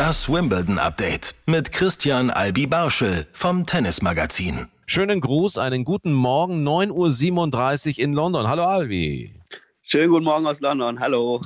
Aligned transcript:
Das 0.00 0.32
Wimbledon 0.32 0.78
Update 0.78 1.34
mit 1.44 1.72
Christian 1.72 2.30
Albi 2.30 2.66
Barschel 2.66 3.26
vom 3.34 3.66
Tennismagazin. 3.66 4.66
Schönen 4.86 5.20
Gruß, 5.20 5.58
einen 5.58 5.84
guten 5.84 6.14
Morgen, 6.14 6.66
9.37 6.66 7.98
Uhr 7.98 7.98
in 7.98 8.14
London. 8.14 8.48
Hallo 8.48 8.64
Albi. 8.64 9.38
Schönen 9.82 10.08
guten 10.08 10.24
Morgen 10.24 10.46
aus 10.46 10.62
London. 10.62 10.98
Hallo. 11.00 11.42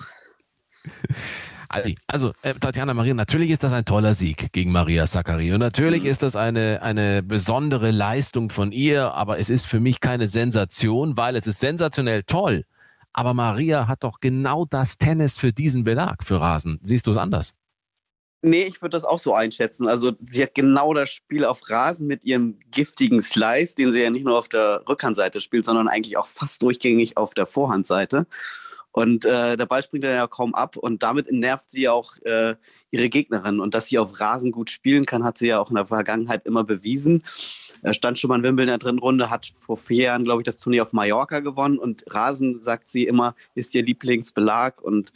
Albi, 1.69 1.97
also 2.07 2.33
äh, 2.43 2.55
Tatjana 2.55 2.95
Maria, 2.95 3.15
natürlich 3.15 3.51
ist 3.51 3.65
das 3.65 3.73
ein 3.73 3.87
toller 3.87 4.15
Sieg 4.15 4.53
gegen 4.53 4.71
Maria 4.71 5.09
Sakkari 5.09 5.53
und 5.53 5.59
natürlich 5.59 6.05
mhm. 6.05 6.11
ist 6.11 6.23
das 6.23 6.37
eine, 6.37 6.81
eine 6.81 7.25
besondere 7.25 7.91
Leistung 7.91 8.51
von 8.51 8.71
ihr, 8.71 9.15
aber 9.15 9.41
es 9.41 9.51
ist 9.51 9.67
für 9.67 9.81
mich 9.81 9.99
keine 9.99 10.29
Sensation, 10.29 11.17
weil 11.17 11.35
es 11.35 11.49
ist 11.49 11.59
sensationell 11.59 12.23
toll. 12.23 12.67
Aber 13.13 13.35
Maria 13.35 13.89
hat 13.89 14.05
doch 14.05 14.21
genau 14.21 14.65
das 14.65 14.97
Tennis 14.97 15.37
für 15.37 15.53
diesen 15.53 15.83
Belag, 15.83 16.23
für 16.23 16.41
Rasen. 16.41 16.79
Siehst 16.85 17.09
du 17.09 17.11
es 17.11 17.17
anders? 17.17 17.57
Nee, 18.47 18.65
ich 18.65 18.83
würde 18.83 18.91
das 18.91 19.05
auch 19.05 19.19
so 19.19 19.33
einschätzen. 19.33 19.89
Also 19.89 20.13
sie 20.29 20.43
hat 20.43 20.55
genau 20.55 20.93
das 20.93 21.09
Spiel 21.09 21.47
auf 21.47 21.63
Rasen 21.71 22.07
mit 22.07 22.25
ihrem 22.25 22.59
giftigen 22.71 23.23
Slice, 23.23 23.75
den 23.75 23.95
sie 23.95 24.03
ja 24.03 24.11
nicht 24.11 24.27
nur 24.27 24.39
auf 24.39 24.51
der 24.51 24.83
Rückhandseite 24.87 25.41
spielt, 25.41 25.65
sondern 25.65 25.89
eigentlich 25.89 26.19
auch 26.19 26.27
fast 26.27 26.61
durchgängig 26.63 27.17
auf 27.17 27.33
der 27.33 27.47
Vorhandseite. 27.47 28.27
Und 28.93 29.25
äh, 29.25 29.57
der 29.57 29.65
Ball 29.65 29.83
springt 29.83 30.05
ja 30.05 30.27
kaum 30.27 30.55
ab 30.55 30.77
und 30.77 31.03
damit 31.03 31.33
nervt 31.33 31.71
sie 31.71 31.89
auch 31.89 32.17
äh, 32.25 32.55
ihre 32.91 33.09
Gegnerin. 33.09 33.61
Und 33.61 33.75
dass 33.75 33.87
sie 33.87 33.99
auf 33.99 34.21
Rasen 34.21 34.53
gut 34.53 34.69
spielen 34.69 35.07
kann, 35.07 35.25
hat 35.25 35.39
sie 35.39 35.47
ja 35.47 35.59
auch 35.59 35.71
in 35.71 35.77
der 35.77 35.87
Vergangenheit 35.87 36.45
immer 36.45 36.65
bewiesen. 36.65 37.25
Er 37.83 37.95
stand 37.95 38.19
schon 38.19 38.29
mal 38.29 38.37
in 38.37 38.43
Wimbledon 38.43 38.75
in 38.75 38.79
der 38.79 38.87
dritten 38.87 38.99
Runde, 38.99 39.31
hat 39.31 39.55
vor 39.59 39.79
vier 39.79 40.05
Jahren, 40.05 40.25
glaube 40.25 40.43
ich, 40.43 40.45
das 40.45 40.59
Turnier 40.59 40.83
auf 40.83 40.93
Mallorca 40.93 41.41
gewonnen. 41.41 41.79
Und 41.79 42.05
Rasen, 42.09 42.63
sagt 42.63 42.91
sie 42.91 43.07
immer, 43.07 43.35
ist 43.55 43.75
ihr 43.75 43.83
Lieblingsbelag. 43.83 44.83
Und 44.83 45.15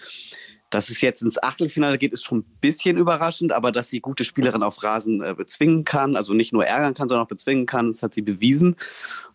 dass 0.70 0.90
es 0.90 1.00
jetzt 1.00 1.22
ins 1.22 1.42
Achtelfinale 1.42 1.98
geht, 1.98 2.12
ist 2.12 2.24
schon 2.24 2.40
ein 2.40 2.58
bisschen 2.60 2.96
überraschend, 2.98 3.52
aber 3.52 3.72
dass 3.72 3.88
sie 3.88 4.00
gute 4.00 4.24
Spielerin 4.24 4.62
auf 4.62 4.82
Rasen 4.82 5.22
äh, 5.22 5.34
bezwingen 5.34 5.84
kann, 5.84 6.16
also 6.16 6.34
nicht 6.34 6.52
nur 6.52 6.66
ärgern 6.66 6.94
kann, 6.94 7.08
sondern 7.08 7.24
auch 7.24 7.28
bezwingen 7.28 7.66
kann, 7.66 7.88
das 7.88 8.02
hat 8.02 8.14
sie 8.14 8.22
bewiesen. 8.22 8.76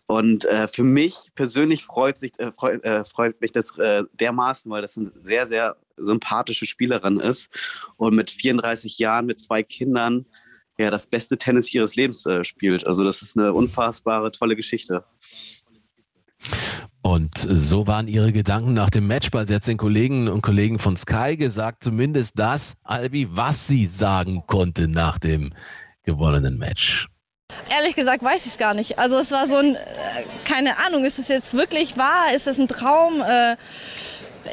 Und 0.06 0.44
äh, 0.44 0.68
für 0.68 0.84
mich 0.84 1.30
persönlich 1.34 1.84
freut, 1.84 2.18
sich, 2.18 2.38
äh, 2.38 2.52
freut, 2.52 2.84
äh, 2.84 3.04
freut 3.04 3.40
mich 3.40 3.52
das 3.52 3.76
äh, 3.78 4.04
dermaßen, 4.12 4.70
weil 4.70 4.82
das 4.82 4.96
eine 4.96 5.12
sehr, 5.20 5.46
sehr 5.46 5.76
sympathische 5.96 6.66
Spielerin 6.66 7.20
ist 7.20 7.50
und 7.96 8.14
mit 8.14 8.30
34 8.30 8.98
Jahren, 8.98 9.26
mit 9.26 9.40
zwei 9.40 9.62
Kindern, 9.62 10.26
ja, 10.78 10.90
das 10.90 11.06
beste 11.06 11.38
Tennis 11.38 11.72
ihres 11.72 11.96
Lebens 11.96 12.26
äh, 12.26 12.44
spielt. 12.44 12.86
Also 12.86 13.04
das 13.04 13.22
ist 13.22 13.38
eine 13.38 13.52
unfassbare, 13.52 14.30
tolle 14.32 14.56
Geschichte. 14.56 15.04
Und 17.04 17.36
so 17.36 17.86
waren 17.86 18.08
ihre 18.08 18.32
Gedanken 18.32 18.72
nach 18.72 18.88
dem 18.88 19.06
Matchball. 19.06 19.46
Sie 19.46 19.54
hat 19.54 19.66
den 19.66 19.76
Kollegen 19.76 20.26
und 20.26 20.40
Kollegen 20.40 20.78
von 20.78 20.96
Sky 20.96 21.36
gesagt, 21.36 21.84
zumindest 21.84 22.38
das, 22.38 22.76
Albi, 22.82 23.28
was 23.30 23.66
sie 23.66 23.86
sagen 23.86 24.44
konnte 24.46 24.88
nach 24.88 25.18
dem 25.18 25.52
gewonnenen 26.04 26.56
Match. 26.56 27.08
Ehrlich 27.68 27.94
gesagt 27.94 28.22
weiß 28.22 28.46
ich 28.46 28.52
es 28.52 28.58
gar 28.58 28.72
nicht. 28.72 28.98
Also 28.98 29.18
es 29.18 29.32
war 29.32 29.46
so 29.46 29.56
ein, 29.56 29.74
äh, 29.74 29.78
keine 30.46 30.78
Ahnung, 30.78 31.04
ist 31.04 31.18
es 31.18 31.28
jetzt 31.28 31.52
wirklich 31.52 31.98
wahr? 31.98 32.34
Ist 32.34 32.46
es 32.46 32.58
ein 32.58 32.68
Traum? 32.68 33.20
Äh, 33.20 33.56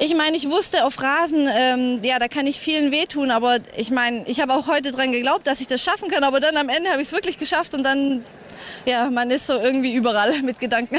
ich 0.02 0.14
meine, 0.14 0.36
ich 0.36 0.50
wusste 0.50 0.84
auf 0.84 1.02
Rasen, 1.02 1.48
ähm, 1.50 2.00
ja, 2.04 2.20
da 2.20 2.28
kann 2.28 2.48
ich 2.48 2.60
vielen 2.60 2.92
wehtun, 2.92 3.32
aber 3.32 3.60
ich 3.78 3.92
meine, 3.92 4.28
ich 4.28 4.42
habe 4.42 4.54
auch 4.54 4.68
heute 4.68 4.92
dran 4.92 5.14
geglaubt, 5.14 5.48
dass 5.48 5.62
ich 5.62 5.68
das 5.68 5.82
schaffen 5.82 6.10
kann, 6.10 6.26
aber 6.26 6.42
dann 6.42 6.58
am 6.58 6.68
Ende 6.68 6.90
habe 6.90 7.02
ich 7.02 7.08
es 7.08 7.14
wirklich 7.14 7.40
geschafft 7.40 7.74
und 7.74 7.84
dann, 7.84 8.26
ja, 8.86 9.10
man 9.10 9.32
ist 9.32 9.48
so 9.48 9.58
irgendwie 9.58 9.94
überall 9.94 10.42
mit 10.44 10.60
Gedanken. 10.60 10.98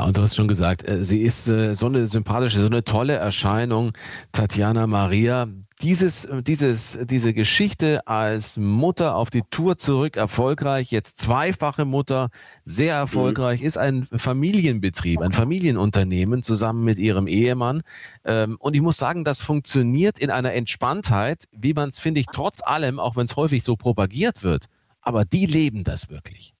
Ja, 0.00 0.06
und 0.06 0.16
du 0.16 0.22
hast 0.22 0.34
schon 0.34 0.48
gesagt, 0.48 0.88
äh, 0.88 1.04
sie 1.04 1.20
ist 1.20 1.46
äh, 1.46 1.74
so 1.74 1.84
eine 1.84 2.06
sympathische, 2.06 2.60
so 2.60 2.66
eine 2.68 2.82
tolle 2.84 3.16
Erscheinung, 3.16 3.92
Tatjana 4.32 4.86
Maria. 4.86 5.46
Dieses, 5.82 6.24
äh, 6.24 6.42
dieses, 6.42 6.98
diese 7.02 7.34
Geschichte 7.34 8.06
als 8.06 8.56
Mutter 8.56 9.14
auf 9.14 9.28
die 9.28 9.42
Tour 9.50 9.76
zurück, 9.76 10.16
erfolgreich, 10.16 10.90
jetzt 10.90 11.18
zweifache 11.18 11.84
Mutter, 11.84 12.30
sehr 12.64 12.94
erfolgreich, 12.94 13.60
mhm. 13.60 13.66
ist 13.66 13.76
ein 13.76 14.08
Familienbetrieb, 14.10 15.20
ein 15.20 15.32
Familienunternehmen 15.32 16.42
zusammen 16.42 16.82
mit 16.82 16.98
ihrem 16.98 17.26
Ehemann. 17.26 17.82
Ähm, 18.24 18.56
und 18.58 18.74
ich 18.74 18.80
muss 18.80 18.96
sagen, 18.96 19.22
das 19.22 19.42
funktioniert 19.42 20.18
in 20.18 20.30
einer 20.30 20.54
Entspanntheit, 20.54 21.44
wie 21.52 21.74
man 21.74 21.90
es, 21.90 21.98
finde 21.98 22.20
ich, 22.20 22.26
trotz 22.32 22.62
allem, 22.62 22.98
auch 22.98 23.16
wenn 23.16 23.26
es 23.26 23.36
häufig 23.36 23.62
so 23.64 23.76
propagiert 23.76 24.42
wird. 24.42 24.64
Aber 25.02 25.26
die 25.26 25.44
leben 25.44 25.84
das 25.84 26.08
wirklich. 26.08 26.54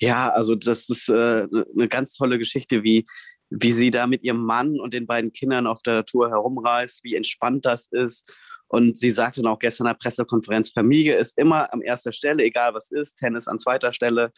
Ja, 0.00 0.30
also 0.30 0.54
das 0.54 0.88
ist 0.88 1.08
äh, 1.08 1.12
eine 1.12 1.66
ne 1.74 1.88
ganz 1.88 2.14
tolle 2.14 2.38
Geschichte, 2.38 2.84
wie, 2.84 3.04
wie 3.50 3.72
sie 3.72 3.90
da 3.90 4.06
mit 4.06 4.22
ihrem 4.22 4.44
Mann 4.44 4.78
und 4.78 4.94
den 4.94 5.06
beiden 5.06 5.32
Kindern 5.32 5.66
auf 5.66 5.82
der 5.82 6.04
Tour 6.04 6.30
herumreist, 6.30 7.02
wie 7.04 7.14
entspannt 7.14 7.64
das 7.66 7.88
ist. 7.90 8.32
Und 8.68 8.98
sie 8.98 9.10
sagte 9.10 9.42
dann 9.42 9.50
auch 9.50 9.58
gestern 9.58 9.86
in 9.86 9.92
der 9.92 9.98
Pressekonferenz, 9.98 10.70
Familie 10.70 11.16
ist 11.16 11.38
immer 11.38 11.72
an 11.72 11.80
erster 11.80 12.12
Stelle, 12.12 12.44
egal 12.44 12.74
was 12.74 12.90
ist, 12.90 13.16
Tennis 13.16 13.48
an 13.48 13.58
zweiter 13.58 13.92
Stelle. 13.92 14.30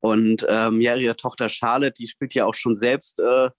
Und 0.00 0.46
ähm, 0.48 0.80
ja, 0.80 0.96
ihre 0.96 1.16
Tochter 1.16 1.48
Charlotte, 1.48 1.94
die 1.98 2.06
spielt 2.06 2.34
ja 2.34 2.46
auch 2.46 2.54
schon 2.54 2.74
selbst 2.74 3.20
äh, 3.20 3.50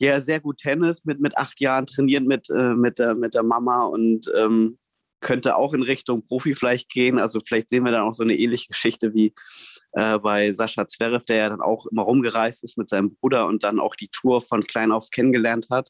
ja, 0.00 0.20
sehr 0.20 0.40
gut 0.40 0.58
Tennis 0.58 1.04
mit, 1.04 1.20
mit 1.20 1.36
acht 1.36 1.60
Jahren, 1.60 1.86
trainiert 1.86 2.24
mit, 2.24 2.48
äh, 2.50 2.74
mit, 2.74 2.98
der, 2.98 3.14
mit 3.14 3.34
der 3.34 3.42
Mama 3.42 3.84
und 3.84 4.26
ähm, 4.36 4.78
könnte 5.20 5.56
auch 5.56 5.74
in 5.74 5.82
Richtung 5.82 6.22
Profi 6.22 6.54
vielleicht 6.54 6.90
gehen. 6.90 7.18
Also 7.18 7.40
vielleicht 7.46 7.68
sehen 7.68 7.84
wir 7.84 7.92
dann 7.92 8.06
auch 8.06 8.12
so 8.12 8.22
eine 8.22 8.36
ähnliche 8.36 8.68
Geschichte 8.68 9.14
wie 9.14 9.34
äh, 9.92 10.18
bei 10.18 10.52
Sascha 10.52 10.86
Zverev, 10.86 11.24
der 11.26 11.36
ja 11.36 11.48
dann 11.48 11.60
auch 11.60 11.86
immer 11.86 12.02
rumgereist 12.02 12.64
ist 12.64 12.78
mit 12.78 12.88
seinem 12.88 13.14
Bruder 13.16 13.46
und 13.46 13.62
dann 13.62 13.80
auch 13.80 13.96
die 13.96 14.08
Tour 14.08 14.40
von 14.40 14.60
klein 14.62 14.92
auf 14.92 15.10
kennengelernt 15.10 15.68
hat. 15.70 15.88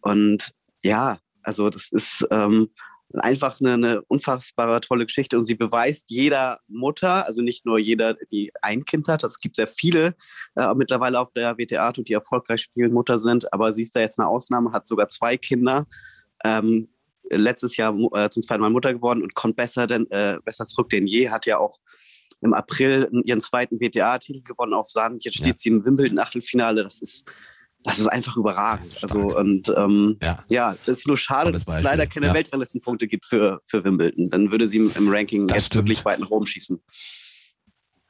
Und 0.00 0.52
ja, 0.82 1.18
also 1.42 1.70
das 1.70 1.88
ist 1.90 2.26
ähm, 2.30 2.70
einfach 3.14 3.60
eine, 3.60 3.74
eine 3.74 4.02
unfassbare 4.02 4.80
tolle 4.80 5.06
Geschichte 5.06 5.38
und 5.38 5.44
sie 5.44 5.54
beweist 5.54 6.06
jeder 6.08 6.58
Mutter, 6.68 7.26
also 7.26 7.42
nicht 7.42 7.64
nur 7.64 7.78
jeder, 7.78 8.14
die 8.32 8.50
ein 8.60 8.82
Kind 8.82 9.08
hat, 9.08 9.22
es 9.24 9.38
gibt 9.38 9.56
sehr 9.56 9.68
viele 9.68 10.14
äh, 10.56 10.74
mittlerweile 10.74 11.20
auf 11.20 11.32
der 11.32 11.56
WTA-Tour, 11.56 12.04
die 12.04 12.12
erfolgreich 12.12 12.62
spielen, 12.62 12.92
Mutter 12.92 13.18
sind, 13.18 13.52
aber 13.52 13.72
sie 13.72 13.82
ist 13.82 13.94
da 13.94 14.00
jetzt 14.00 14.18
eine 14.18 14.28
Ausnahme, 14.28 14.72
hat 14.72 14.88
sogar 14.88 15.08
zwei 15.08 15.36
Kinder. 15.36 15.86
Ähm, 16.44 16.88
letztes 17.30 17.76
Jahr 17.76 17.96
äh, 18.12 18.30
zum 18.30 18.42
zweiten 18.42 18.60
Mal 18.60 18.70
Mutter 18.70 18.94
geworden 18.94 19.22
und 19.22 19.34
kommt 19.34 19.56
besser, 19.56 19.86
denn, 19.86 20.10
äh, 20.10 20.38
besser 20.44 20.66
zurück 20.66 20.88
denn 20.90 21.06
je, 21.06 21.30
hat 21.30 21.46
ja 21.46 21.58
auch 21.58 21.78
im 22.40 22.52
April 22.52 23.08
ihren 23.24 23.40
zweiten 23.40 23.80
WTA-Titel 23.80 24.42
gewonnen 24.42 24.74
auf 24.74 24.90
Sand. 24.90 25.24
Jetzt 25.24 25.38
steht 25.38 25.54
ja. 25.54 25.56
sie 25.56 25.68
im 25.70 25.84
Wimbledon-Achtelfinale. 25.84 26.82
Das 26.82 27.00
ist, 27.00 27.26
das 27.82 27.98
ist 27.98 28.06
einfach 28.06 28.36
überragend. 28.36 28.86
Ist 28.86 29.02
also 29.02 29.36
und 29.36 29.72
ähm, 29.76 30.18
ja. 30.22 30.44
ja, 30.50 30.72
es 30.72 30.88
ist 30.88 31.06
nur 31.06 31.16
schade, 31.16 31.52
dass 31.52 31.66
es 31.66 31.82
leider 31.82 32.06
keine 32.06 32.26
ja. 32.26 32.34
Weltranglistenpunkte 32.34 33.06
gibt 33.06 33.24
für, 33.24 33.60
für 33.66 33.82
Wimbledon. 33.84 34.30
Dann 34.30 34.50
würde 34.50 34.66
sie 34.66 34.78
im, 34.78 34.92
im 34.96 35.08
Ranking 35.08 35.46
das 35.46 35.56
jetzt 35.56 35.66
stimmt. 35.66 35.86
wirklich 35.86 36.04
weit 36.04 36.20
nach 36.20 36.30
oben 36.30 36.46
schießen. 36.46 36.82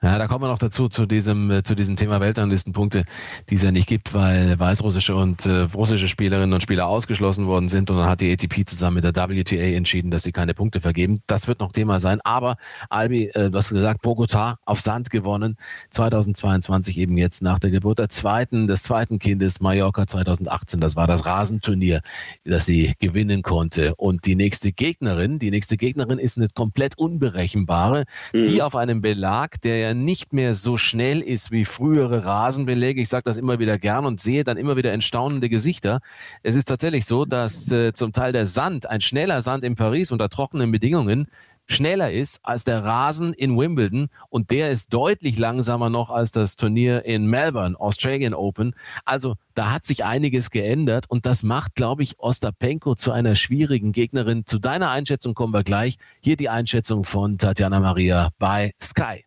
Ja, 0.04 0.18
da 0.18 0.26
kommen 0.26 0.44
wir 0.44 0.48
noch 0.48 0.58
dazu, 0.58 0.88
zu 0.88 1.06
diesem, 1.06 1.50
äh, 1.50 1.62
zu 1.62 1.74
diesem 1.74 1.96
Thema 1.96 2.20
Weltranglistenpunkte, 2.20 3.04
die 3.48 3.54
es 3.54 3.62
ja 3.62 3.72
nicht 3.72 3.88
gibt, 3.88 4.12
weil 4.12 4.58
weißrussische 4.58 5.16
und 5.16 5.46
äh, 5.46 5.60
russische 5.74 6.08
Spielerinnen 6.08 6.52
und 6.52 6.62
Spieler 6.62 6.88
ausgeschlossen 6.88 7.46
worden 7.46 7.68
sind 7.68 7.88
und 7.88 7.96
dann 7.96 8.06
hat 8.06 8.20
die 8.20 8.30
ATP 8.30 8.66
zusammen 8.66 8.96
mit 8.96 9.04
der 9.04 9.14
WTA 9.14 9.74
entschieden, 9.74 10.10
dass 10.10 10.22
sie 10.22 10.32
keine 10.32 10.52
Punkte 10.52 10.82
vergeben. 10.82 11.22
Das 11.26 11.48
wird 11.48 11.60
noch 11.60 11.72
Thema 11.72 12.00
sein. 12.00 12.20
Aber 12.22 12.58
Albi, 12.90 13.28
äh, 13.28 13.48
du 13.48 13.56
hast 13.56 13.70
gesagt, 13.70 14.02
Bogota 14.02 14.58
auf 14.66 14.78
Sand 14.78 15.08
gewonnen, 15.08 15.56
2022 15.92 16.98
eben 16.98 17.16
jetzt 17.16 17.40
nach 17.40 17.58
der 17.58 17.70
Geburt 17.70 17.98
der 17.98 18.10
zweiten, 18.10 18.66
des 18.66 18.82
zweiten 18.82 19.18
Kindes, 19.18 19.60
Mallorca 19.60 20.06
2018. 20.06 20.80
Das 20.80 20.96
war 20.96 21.06
das 21.06 21.24
Rasenturnier, 21.24 22.02
das 22.44 22.66
sie 22.66 22.92
gewinnen 22.98 23.40
konnte. 23.40 23.94
Und 23.94 24.26
die 24.26 24.36
nächste 24.36 24.70
Gegnerin, 24.70 25.38
die 25.38 25.50
nächste 25.50 25.78
Gegnerin 25.78 26.18
ist 26.18 26.36
eine 26.36 26.48
komplett 26.48 26.98
unberechenbare, 26.98 28.04
mhm. 28.34 28.44
die 28.44 28.60
auf 28.60 28.76
einem 28.76 29.00
Belag, 29.00 29.62
der 29.62 29.78
ja 29.78 29.93
nicht 29.94 30.32
mehr 30.32 30.54
so 30.54 30.76
schnell 30.76 31.20
ist 31.20 31.50
wie 31.50 31.64
frühere 31.64 32.24
Rasenbeläge. 32.24 33.00
Ich 33.00 33.08
sage 33.08 33.24
das 33.24 33.36
immer 33.36 33.58
wieder 33.58 33.78
gern 33.78 34.04
und 34.04 34.20
sehe 34.20 34.44
dann 34.44 34.56
immer 34.56 34.76
wieder 34.76 34.92
entstaunende 34.92 35.48
Gesichter. 35.48 36.00
Es 36.42 36.56
ist 36.56 36.66
tatsächlich 36.66 37.06
so, 37.06 37.24
dass 37.24 37.70
äh, 37.70 37.92
zum 37.92 38.12
Teil 38.12 38.32
der 38.32 38.46
Sand, 38.46 38.88
ein 38.88 39.00
schneller 39.00 39.42
Sand 39.42 39.64
in 39.64 39.76
Paris 39.76 40.12
unter 40.12 40.28
trockenen 40.28 40.70
Bedingungen, 40.72 41.28
schneller 41.66 42.10
ist 42.10 42.40
als 42.42 42.64
der 42.64 42.84
Rasen 42.84 43.32
in 43.32 43.58
Wimbledon 43.58 44.08
und 44.28 44.50
der 44.50 44.70
ist 44.70 44.92
deutlich 44.92 45.38
langsamer 45.38 45.90
noch 45.90 46.10
als 46.10 46.30
das 46.30 46.56
Turnier 46.56 47.04
in 47.04 47.26
Melbourne, 47.26 47.78
Australian 47.78 48.34
Open. 48.34 48.74
Also 49.04 49.36
da 49.54 49.72
hat 49.72 49.86
sich 49.86 50.04
einiges 50.04 50.50
geändert 50.50 51.06
und 51.08 51.26
das 51.26 51.42
macht, 51.42 51.74
glaube 51.74 52.02
ich, 52.02 52.18
Ostapenko 52.18 52.94
zu 52.94 53.12
einer 53.12 53.34
schwierigen 53.34 53.92
Gegnerin. 53.92 54.46
Zu 54.46 54.58
deiner 54.58 54.90
Einschätzung 54.90 55.34
kommen 55.34 55.54
wir 55.54 55.64
gleich. 55.64 55.96
Hier 56.20 56.36
die 56.36 56.48
Einschätzung 56.48 57.04
von 57.04 57.38
Tatjana 57.38 57.80
Maria 57.80 58.30
bei 58.38 58.72
Sky. 58.82 59.24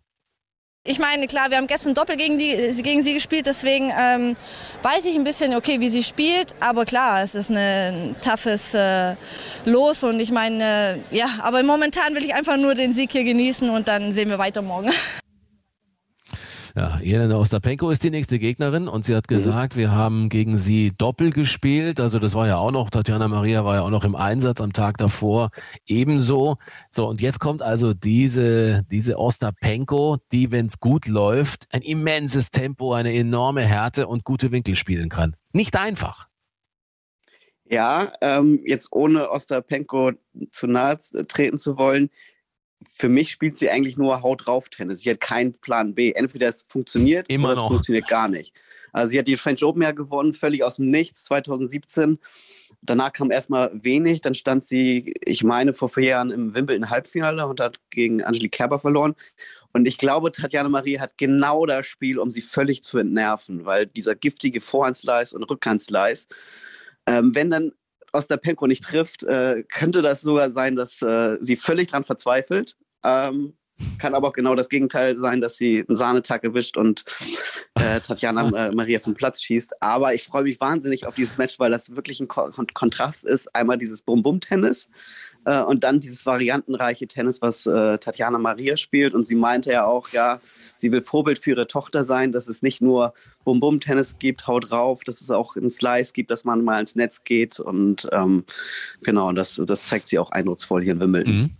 Ich 0.89 0.99
meine, 0.99 1.27
klar, 1.27 1.49
wir 1.49 1.57
haben 1.57 1.67
gestern 1.67 1.93
Doppel 1.93 2.15
gegen, 2.15 2.37
die, 2.37 2.71
gegen 2.81 3.01
sie 3.01 3.13
gespielt, 3.13 3.45
deswegen 3.45 3.91
ähm, 3.99 4.35
weiß 4.83 5.05
ich 5.05 5.15
ein 5.17 5.25
bisschen, 5.25 5.53
okay, 5.53 5.81
wie 5.81 5.89
sie 5.89 6.01
spielt. 6.01 6.55
Aber 6.61 6.85
klar, 6.85 7.23
es 7.23 7.35
ist 7.35 7.49
ein 7.49 8.15
toughes 8.21 8.73
äh, 8.73 9.15
Los 9.65 10.05
und 10.05 10.21
ich 10.21 10.31
meine, 10.31 11.03
äh, 11.11 11.15
ja, 11.15 11.27
aber 11.41 11.61
momentan 11.63 12.15
will 12.15 12.23
ich 12.23 12.33
einfach 12.33 12.55
nur 12.55 12.73
den 12.73 12.93
Sieg 12.93 13.11
hier 13.11 13.25
genießen 13.25 13.69
und 13.69 13.89
dann 13.89 14.13
sehen 14.13 14.29
wir 14.29 14.39
weiter 14.39 14.61
morgen. 14.61 14.89
Ja, 16.77 16.99
Jelena 16.99 17.37
Ostapenko 17.37 17.89
ist 17.89 18.03
die 18.03 18.11
nächste 18.11 18.37
Gegnerin 18.37 18.87
und 18.87 19.03
sie 19.03 19.15
hat 19.15 19.27
mhm. 19.27 19.33
gesagt, 19.33 19.75
mhm. 19.75 19.79
wir 19.79 19.91
haben 19.93 20.29
gegen 20.29 20.59
sie 20.59 20.91
doppelt 20.95 21.33
gespielt. 21.33 21.99
Also 21.99 22.19
das 22.19 22.35
war 22.35 22.45
ja 22.45 22.57
auch 22.57 22.69
noch, 22.69 22.91
Tatjana 22.91 23.27
Maria 23.27 23.65
war 23.65 23.77
ja 23.77 23.81
auch 23.81 23.89
noch 23.89 24.03
im 24.03 24.15
Einsatz 24.15 24.61
am 24.61 24.73
Tag 24.73 24.99
davor 24.99 25.49
ebenso. 25.87 26.57
So, 26.91 27.07
und 27.07 27.19
jetzt 27.19 27.39
kommt 27.39 27.63
also 27.63 27.95
diese, 27.95 28.83
diese 28.91 29.17
Ostapenko, 29.17 30.17
die, 30.31 30.51
wenn 30.51 30.67
es 30.67 30.79
gut 30.79 31.07
läuft, 31.07 31.65
ein 31.71 31.81
immenses 31.81 32.51
Tempo, 32.51 32.93
eine 32.93 33.11
enorme 33.11 33.63
Härte 33.63 34.05
und 34.05 34.23
gute 34.23 34.51
Winkel 34.51 34.75
spielen 34.75 35.09
kann. 35.09 35.35
Nicht 35.53 35.75
einfach. 35.75 36.27
Ja, 37.65 38.13
ähm, 38.21 38.61
jetzt 38.67 38.89
ohne 38.91 39.31
Ostapenko 39.31 40.11
zu 40.51 40.67
nahe 40.67 40.99
treten 41.27 41.57
zu 41.57 41.75
wollen, 41.79 42.11
für 42.85 43.09
mich 43.09 43.31
spielt 43.31 43.57
sie 43.57 43.69
eigentlich 43.69 43.97
nur 43.97 44.21
Haut 44.21 44.45
drauf 44.45 44.69
Tennis. 44.69 45.01
Sie 45.01 45.09
hat 45.09 45.19
keinen 45.19 45.53
Plan 45.53 45.95
B. 45.95 46.11
Entweder 46.11 46.47
es 46.47 46.63
funktioniert 46.69 47.29
Immer 47.29 47.51
oder 47.51 47.61
es 47.61 47.67
funktioniert 47.67 48.07
gar 48.07 48.27
nicht. 48.27 48.53
Also 48.93 49.11
sie 49.11 49.19
hat 49.19 49.27
die 49.27 49.37
French 49.37 49.63
Open 49.63 49.81
ja 49.81 49.91
gewonnen, 49.91 50.33
völlig 50.33 50.63
aus 50.63 50.77
dem 50.77 50.89
Nichts 50.89 51.25
2017. 51.25 52.19
Danach 52.81 53.11
kam 53.13 53.31
erstmal 53.31 53.71
wenig. 53.73 54.21
Dann 54.21 54.33
stand 54.33 54.63
sie, 54.63 55.13
ich 55.25 55.43
meine, 55.43 55.73
vor 55.73 55.89
vier 55.89 56.05
Jahren 56.05 56.31
im 56.31 56.53
Wimbledon 56.53 56.89
Halbfinale 56.89 57.45
und 57.47 57.59
hat 57.59 57.79
gegen 57.89 58.23
Angelique 58.23 58.51
Kerber 58.51 58.79
verloren. 58.79 59.15
Und 59.73 59.87
ich 59.87 59.97
glaube, 59.97 60.31
Tatjana 60.31 60.69
Marie 60.69 60.99
hat 60.99 61.17
genau 61.17 61.65
das 61.65 61.85
Spiel, 61.85 62.19
um 62.19 62.31
sie 62.31 62.41
völlig 62.41 62.83
zu 62.83 62.97
entnerven, 62.97 63.65
weil 63.65 63.87
dieser 63.87 64.15
giftige 64.15 64.61
Vorhandslice 64.61 65.33
und 65.33 65.43
Rückhandslice, 65.43 66.27
ähm, 67.07 67.35
wenn 67.35 67.49
dann 67.49 67.73
Ostapenko 68.13 68.67
nicht 68.67 68.83
trifft, 68.83 69.23
äh, 69.23 69.63
könnte 69.63 70.01
das 70.01 70.21
sogar 70.21 70.51
sein, 70.51 70.75
dass 70.75 71.01
äh, 71.01 71.37
sie 71.41 71.57
völlig 71.57 71.87
dran 71.87 72.03
verzweifelt. 72.03 72.75
Ähm, 73.03 73.57
kann 73.99 74.15
aber 74.15 74.29
auch 74.29 74.33
genau 74.33 74.55
das 74.55 74.69
Gegenteil 74.69 75.17
sein, 75.17 75.41
dass 75.41 75.57
sie 75.57 75.83
einen 75.87 75.95
Sahnetag 75.95 76.43
erwischt 76.43 76.77
und 76.77 77.05
äh, 77.75 77.99
Tatjana 77.99 78.67
äh, 78.67 78.71
Maria 78.71 78.99
vom 78.99 79.13
Platz 79.13 79.41
schießt. 79.41 79.81
Aber 79.81 80.13
ich 80.13 80.23
freue 80.23 80.43
mich 80.43 80.59
wahnsinnig 80.59 81.05
auf 81.05 81.15
dieses 81.15 81.37
Match, 81.37 81.59
weil 81.59 81.71
das 81.71 81.95
wirklich 81.95 82.19
ein 82.19 82.27
Ko 82.27 82.49
Kontrast 82.73 83.23
ist. 83.23 83.53
Einmal 83.55 83.77
dieses 83.77 84.01
Bum-Bum-Tennis 84.01 84.89
äh, 85.45 85.61
und 85.61 85.83
dann 85.83 85.99
dieses 85.99 86.25
variantenreiche 86.25 87.07
Tennis, 87.07 87.41
was 87.41 87.65
äh, 87.65 87.97
Tatjana 87.97 88.37
Maria 88.37 88.77
spielt. 88.77 89.13
Und 89.13 89.25
sie 89.25 89.35
meinte 89.35 89.71
ja 89.71 89.85
auch, 89.85 90.09
ja, 90.09 90.41
sie 90.75 90.91
will 90.91 91.01
Vorbild 91.01 91.37
für 91.39 91.51
ihre 91.51 91.67
Tochter 91.67 92.03
sein, 92.03 92.31
dass 92.31 92.47
es 92.47 92.61
nicht 92.61 92.81
nur 92.81 93.13
Bum-Bum-Tennis 93.43 94.19
gibt, 94.19 94.47
haut 94.47 94.71
drauf, 94.71 95.03
dass 95.03 95.21
es 95.21 95.31
auch 95.31 95.55
einen 95.55 95.71
Slice 95.71 96.13
gibt, 96.13 96.31
dass 96.31 96.45
man 96.45 96.63
mal 96.63 96.79
ins 96.79 96.95
Netz 96.95 97.23
geht. 97.23 97.59
Und 97.59 98.07
ähm, 98.11 98.43
genau, 99.03 99.31
das, 99.33 99.61
das 99.65 99.87
zeigt 99.87 100.07
sie 100.07 100.19
auch 100.19 100.31
eindrucksvoll 100.31 100.83
hier 100.83 100.93
in 100.93 100.99
Wimbledon. 100.99 101.33
Mhm. 101.33 101.57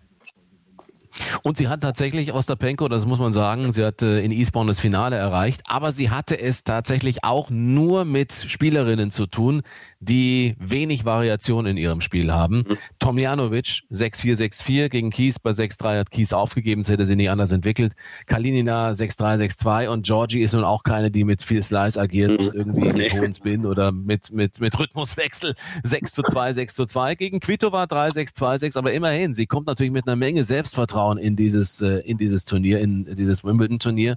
Und 1.44 1.58
sie 1.58 1.68
hat 1.68 1.81
tatsächlich 1.81 2.34
Ostapenko, 2.34 2.88
das 2.88 3.06
muss 3.06 3.19
man 3.19 3.34
sagen, 3.34 3.72
sie 3.72 3.84
hat 3.84 4.02
äh, 4.02 4.22
in 4.22 4.31
Eastbourne 4.31 4.69
das 4.69 4.80
Finale 4.80 5.16
erreicht, 5.16 5.62
aber 5.68 5.92
sie 5.92 6.10
hatte 6.10 6.40
es 6.40 6.64
tatsächlich 6.64 7.24
auch 7.24 7.50
nur 7.50 8.06
mit 8.06 8.34
Spielerinnen 8.34 9.12
zu 9.12 9.25
tun, 9.25 9.62
die 10.00 10.56
wenig 10.60 11.06
Variation 11.06 11.66
in 11.66 11.78
ihrem 11.78 12.02
Spiel 12.02 12.31
haben. 12.31 12.66
Mhm. 12.68 12.78
Tomljanovic 13.00 13.84
6-4, 13.92 14.38
6-4 14.38 14.90
gegen 14.90 15.10
Kies, 15.10 15.40
bei 15.40 15.52
6-3 15.52 16.00
hat 16.00 16.12
Kies 16.12 16.34
aufgegeben, 16.34 16.81
das 16.81 16.92
hätte 16.92 17.06
sie 17.06 17.16
nicht 17.16 17.30
anders 17.30 17.52
entwickelt. 17.52 17.94
Kalinina 18.25 18.92
6-3, 18.92 19.48
6-2 19.48 19.88
und 19.88 20.06
Georgie 20.06 20.42
ist 20.42 20.54
nun 20.54 20.64
auch 20.64 20.84
keine, 20.84 21.10
die 21.10 21.24
mit 21.24 21.42
viel 21.42 21.64
Slice 21.64 21.98
agiert 21.98 22.31
mhm. 22.31 22.48
und 22.48 22.56
irgendwie 22.56 22.94
mit 22.94 23.14
hohen 23.14 23.34
Spin 23.34 23.66
oder 23.66 23.92
mit, 23.92 24.31
mit, 24.31 24.60
mit 24.60 24.78
Rhythmuswechsel 24.78 25.56
6 25.84 26.12
2, 26.14 26.54
6 26.54 26.75
2 26.75 27.16
gegen 27.16 27.40
Kvitova 27.40 27.86
3, 27.88 28.12
6, 28.12 28.34
2, 28.34 28.58
6, 28.60 28.78
aber 28.78 28.94
immerhin, 28.94 29.34
sie 29.34 29.48
kommt 29.48 29.68
natürlich 29.68 29.92
mit 29.92 30.08
einer 30.08 30.16
Menge 30.16 30.44
Selbstvertrauen 30.44 31.06
Vertrauen 31.07 31.18
in 31.18 31.36
dieses, 31.36 31.81
äh, 31.81 32.00
in 32.00 32.18
dieses 32.18 32.45
Turnier, 32.45 32.80
in 32.80 33.15
dieses 33.15 33.44
Wimbledon-Turnier. 33.44 34.15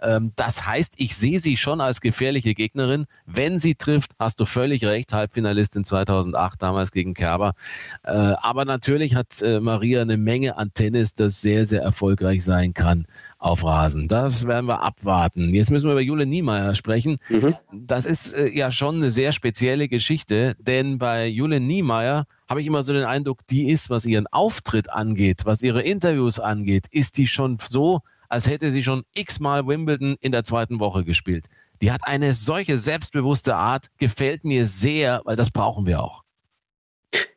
Ähm, 0.00 0.32
das 0.36 0.66
heißt, 0.66 0.94
ich 0.96 1.14
sehe 1.16 1.38
sie 1.38 1.56
schon 1.56 1.80
als 1.80 2.00
gefährliche 2.00 2.54
Gegnerin. 2.54 3.06
Wenn 3.26 3.60
sie 3.60 3.74
trifft, 3.74 4.12
hast 4.18 4.40
du 4.40 4.44
völlig 4.44 4.84
recht, 4.84 5.12
Halbfinalistin 5.12 5.84
2008 5.84 6.60
damals 6.60 6.90
gegen 6.90 7.14
Kerber. 7.14 7.54
Äh, 8.02 8.10
aber 8.12 8.64
natürlich 8.64 9.14
hat 9.14 9.40
äh, 9.42 9.60
Maria 9.60 10.02
eine 10.02 10.16
Menge 10.16 10.56
an 10.56 10.74
Tennis, 10.74 11.14
das 11.14 11.40
sehr, 11.40 11.66
sehr 11.66 11.82
erfolgreich 11.82 12.42
sein 12.44 12.74
kann 12.74 13.06
auf 13.38 13.64
Rasen. 13.64 14.08
Das 14.08 14.46
werden 14.46 14.66
wir 14.66 14.82
abwarten. 14.82 15.52
Jetzt 15.52 15.70
müssen 15.70 15.86
wir 15.86 15.92
über 15.92 16.00
Jule 16.00 16.26
Niemeyer 16.26 16.74
sprechen. 16.76 17.18
Mhm. 17.28 17.54
Das 17.72 18.06
ist 18.06 18.36
ja 18.54 18.70
schon 18.70 18.96
eine 18.96 19.10
sehr 19.10 19.32
spezielle 19.32 19.88
Geschichte, 19.88 20.54
denn 20.60 20.98
bei 20.98 21.26
Jule 21.26 21.58
Niemeyer 21.58 22.26
habe 22.52 22.60
ich 22.60 22.66
immer 22.66 22.82
so 22.82 22.92
den 22.92 23.06
Eindruck, 23.06 23.46
die 23.46 23.70
ist, 23.70 23.88
was 23.88 24.04
ihren 24.04 24.26
Auftritt 24.26 24.90
angeht, 24.90 25.46
was 25.46 25.62
ihre 25.62 25.80
Interviews 25.80 26.38
angeht, 26.38 26.86
ist 26.90 27.16
die 27.16 27.26
schon 27.26 27.56
so, 27.66 28.02
als 28.28 28.46
hätte 28.46 28.70
sie 28.70 28.82
schon 28.82 29.04
x-mal 29.14 29.66
Wimbledon 29.66 30.16
in 30.20 30.32
der 30.32 30.44
zweiten 30.44 30.78
Woche 30.78 31.02
gespielt. 31.02 31.46
Die 31.80 31.90
hat 31.90 32.06
eine 32.06 32.34
solche 32.34 32.76
selbstbewusste 32.76 33.56
Art, 33.56 33.86
gefällt 33.96 34.44
mir 34.44 34.66
sehr, 34.66 35.22
weil 35.24 35.34
das 35.34 35.50
brauchen 35.50 35.86
wir 35.86 36.02
auch. 36.02 36.24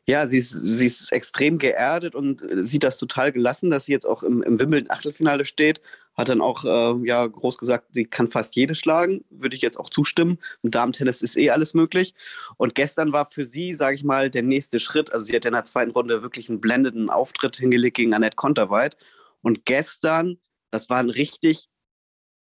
Ja, 0.08 0.26
sie 0.26 0.38
ist, 0.38 0.50
sie 0.50 0.86
ist 0.86 1.12
extrem 1.12 1.58
geerdet 1.58 2.14
und 2.14 2.40
äh, 2.42 2.62
sieht 2.62 2.84
das 2.84 2.96
total 2.98 3.32
gelassen, 3.32 3.70
dass 3.70 3.86
sie 3.86 3.92
jetzt 3.92 4.06
auch 4.06 4.22
im, 4.22 4.42
im 4.42 4.58
Wimbledon-Achtelfinale 4.58 5.44
steht. 5.44 5.80
Hat 6.14 6.28
dann 6.28 6.40
auch 6.40 6.64
äh, 6.64 7.06
ja, 7.06 7.26
groß 7.26 7.58
gesagt, 7.58 7.88
sie 7.90 8.04
kann 8.04 8.28
fast 8.28 8.56
jede 8.56 8.74
schlagen. 8.74 9.24
Würde 9.30 9.56
ich 9.56 9.62
jetzt 9.62 9.78
auch 9.78 9.90
zustimmen. 9.90 10.38
Im 10.62 10.70
Damen-Tennis 10.70 11.22
ist 11.22 11.36
eh 11.36 11.50
alles 11.50 11.74
möglich. 11.74 12.14
Und 12.56 12.74
gestern 12.74 13.12
war 13.12 13.26
für 13.26 13.44
sie, 13.44 13.74
sage 13.74 13.96
ich 13.96 14.04
mal, 14.04 14.30
der 14.30 14.42
nächste 14.42 14.80
Schritt. 14.80 15.12
Also 15.12 15.26
sie 15.26 15.34
hat 15.34 15.44
in 15.44 15.52
der 15.52 15.64
zweiten 15.64 15.90
Runde 15.90 16.22
wirklich 16.22 16.48
einen 16.48 16.60
blendenden 16.60 17.10
Auftritt 17.10 17.56
hingelegt 17.56 17.96
gegen 17.96 18.14
Annette 18.14 18.36
Konterweit. 18.36 18.96
Und 19.42 19.66
gestern, 19.66 20.38
das 20.70 20.88
war 20.88 20.98
ein 20.98 21.10
richtig 21.10 21.68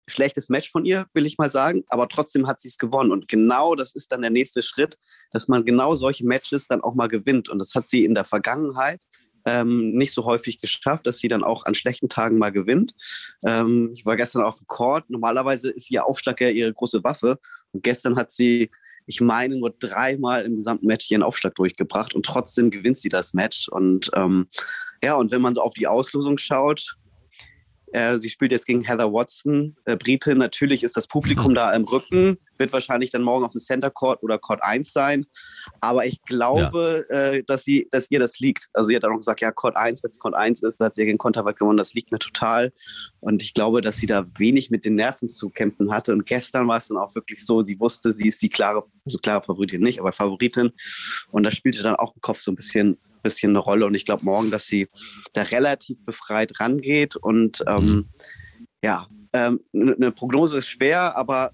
schlechtes 0.07 0.49
Match 0.49 0.71
von 0.71 0.85
ihr, 0.85 1.07
will 1.13 1.25
ich 1.25 1.37
mal 1.37 1.49
sagen, 1.49 1.83
aber 1.89 2.07
trotzdem 2.07 2.47
hat 2.47 2.59
sie 2.59 2.67
es 2.67 2.77
gewonnen. 2.77 3.11
Und 3.11 3.27
genau 3.27 3.75
das 3.75 3.95
ist 3.95 4.11
dann 4.11 4.21
der 4.21 4.31
nächste 4.31 4.61
Schritt, 4.61 4.97
dass 5.31 5.47
man 5.47 5.65
genau 5.65 5.95
solche 5.95 6.25
Matches 6.25 6.67
dann 6.67 6.81
auch 6.81 6.95
mal 6.95 7.07
gewinnt. 7.07 7.49
Und 7.49 7.59
das 7.59 7.73
hat 7.75 7.87
sie 7.87 8.05
in 8.05 8.15
der 8.15 8.25
Vergangenheit 8.25 9.01
ähm, 9.45 9.91
nicht 9.91 10.13
so 10.13 10.25
häufig 10.25 10.59
geschafft, 10.59 11.05
dass 11.07 11.19
sie 11.19 11.27
dann 11.27 11.43
auch 11.43 11.65
an 11.65 11.75
schlechten 11.75 12.09
Tagen 12.09 12.37
mal 12.37 12.51
gewinnt. 12.51 12.93
Ähm, 13.45 13.91
ich 13.93 14.05
war 14.05 14.15
gestern 14.15 14.43
auf 14.43 14.57
dem 14.57 14.67
Court. 14.67 15.09
Normalerweise 15.09 15.71
ist 15.71 15.91
ihr 15.91 16.05
Aufschlag 16.05 16.41
ja 16.41 16.49
ihre 16.49 16.73
große 16.73 17.03
Waffe. 17.03 17.39
Und 17.71 17.83
gestern 17.83 18.15
hat 18.15 18.31
sie, 18.31 18.71
ich 19.05 19.21
meine, 19.21 19.55
nur 19.55 19.71
dreimal 19.71 20.43
im 20.45 20.55
gesamten 20.55 20.87
Match 20.87 21.09
ihren 21.11 21.23
Aufschlag 21.23 21.55
durchgebracht 21.55 22.15
und 22.15 22.25
trotzdem 22.25 22.71
gewinnt 22.71 22.97
sie 22.97 23.09
das 23.09 23.33
Match. 23.33 23.69
Und 23.69 24.09
ähm, 24.15 24.47
ja, 25.03 25.15
und 25.15 25.31
wenn 25.31 25.41
man 25.41 25.57
auf 25.57 25.73
die 25.73 25.87
Auslosung 25.87 26.37
schaut, 26.37 26.95
sie 28.17 28.29
spielt 28.29 28.51
jetzt 28.51 28.65
gegen 28.65 28.83
Heather 28.83 29.11
Watson, 29.11 29.75
äh, 29.85 29.95
Britin. 29.95 30.37
Natürlich 30.37 30.83
ist 30.83 30.97
das 30.97 31.07
Publikum 31.07 31.53
da 31.55 31.73
im 31.73 31.83
Rücken, 31.83 32.37
wird 32.57 32.73
wahrscheinlich 32.73 33.11
dann 33.11 33.21
morgen 33.21 33.45
auf 33.45 33.51
dem 33.51 33.61
Center 33.61 33.89
Court 33.89 34.21
oder 34.23 34.37
Court 34.37 34.63
1 34.63 34.91
sein. 34.91 35.25
Aber 35.81 36.05
ich 36.05 36.21
glaube, 36.23 37.05
ja. 37.09 37.15
äh, 37.15 37.43
dass, 37.43 37.63
sie, 37.63 37.87
dass 37.91 38.09
ihr 38.11 38.19
das 38.19 38.39
liegt. 38.39 38.67
Also 38.73 38.89
sie 38.89 38.95
hat 38.95 39.03
auch 39.05 39.15
gesagt, 39.15 39.41
ja, 39.41 39.51
Court 39.51 39.75
1, 39.75 40.03
wenn 40.03 40.11
es 40.11 40.19
Court 40.19 40.36
1 40.36 40.63
ist, 40.63 40.81
da 40.81 40.86
hat 40.86 40.95
sie 40.95 41.05
gegen 41.05 41.17
Konterweit 41.17 41.57
gewonnen, 41.57 41.77
das 41.77 41.93
liegt 41.93 42.12
mir 42.12 42.19
total. 42.19 42.74
Und 43.19 43.41
ich 43.41 43.53
glaube, 43.53 43.81
dass 43.81 43.98
sie 43.98 44.07
da 44.07 44.25
wenig 44.38 44.71
mit 44.71 44.86
den 44.86 44.95
Nerven 44.95 45.29
zu 45.29 45.50
kämpfen 45.50 45.91
hatte. 45.91 46.13
Und 46.13 46.25
gestern 46.25 46.67
war 46.67 46.77
es 46.77 46.88
dann 46.88 46.98
auch 46.98 47.15
wirklich 47.15 47.45
so, 47.45 47.62
sie 47.62 47.79
wusste, 47.79 48.13
sie 48.13 48.27
ist 48.27 48.41
die 48.41 48.50
klare, 48.50 48.83
also 49.05 49.17
klare 49.19 49.43
Favoritin 49.43 49.81
nicht, 49.81 50.00
aber 50.00 50.12
Favoritin. 50.12 50.71
Und 51.31 51.43
das 51.43 51.55
spielte 51.55 51.83
dann 51.83 51.95
auch 51.95 52.15
im 52.15 52.21
Kopf 52.21 52.39
so 52.39 52.51
ein 52.51 52.55
bisschen 52.55 52.98
bisschen 53.25 53.50
eine 53.50 53.60
Rolle. 53.60 53.86
Und 53.86 53.96
ich 53.96 54.05
glaube 54.05 54.24
morgen, 54.24 54.51
dass 54.51 54.67
sie 54.67 54.88
da 55.34 55.41
relativ 55.41 56.05
befreit 56.05 56.60
rangeht. 56.60 57.15
Und 57.17 57.63
ähm, 57.67 57.86
mhm. 57.86 58.05
ja, 58.82 59.08
ähm, 59.34 59.60
eine 59.74 60.12
Prognose 60.12 60.60
ist 60.60 60.67
schwer, 60.67 61.17
aber 61.17 61.51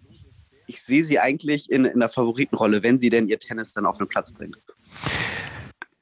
ich 0.67 0.81
sehe 0.81 1.03
sie 1.03 1.19
eigentlich 1.19 1.71
in, 1.71 1.85
in 1.85 1.99
der 1.99 2.09
Favoritenrolle, 2.09 2.83
wenn 2.83 2.99
sie 2.99 3.09
denn 3.09 3.27
ihr 3.27 3.39
Tennis 3.39 3.73
dann 3.73 3.85
auf 3.85 3.97
den 3.97 4.07
Platz 4.07 4.31
bringt. 4.31 4.57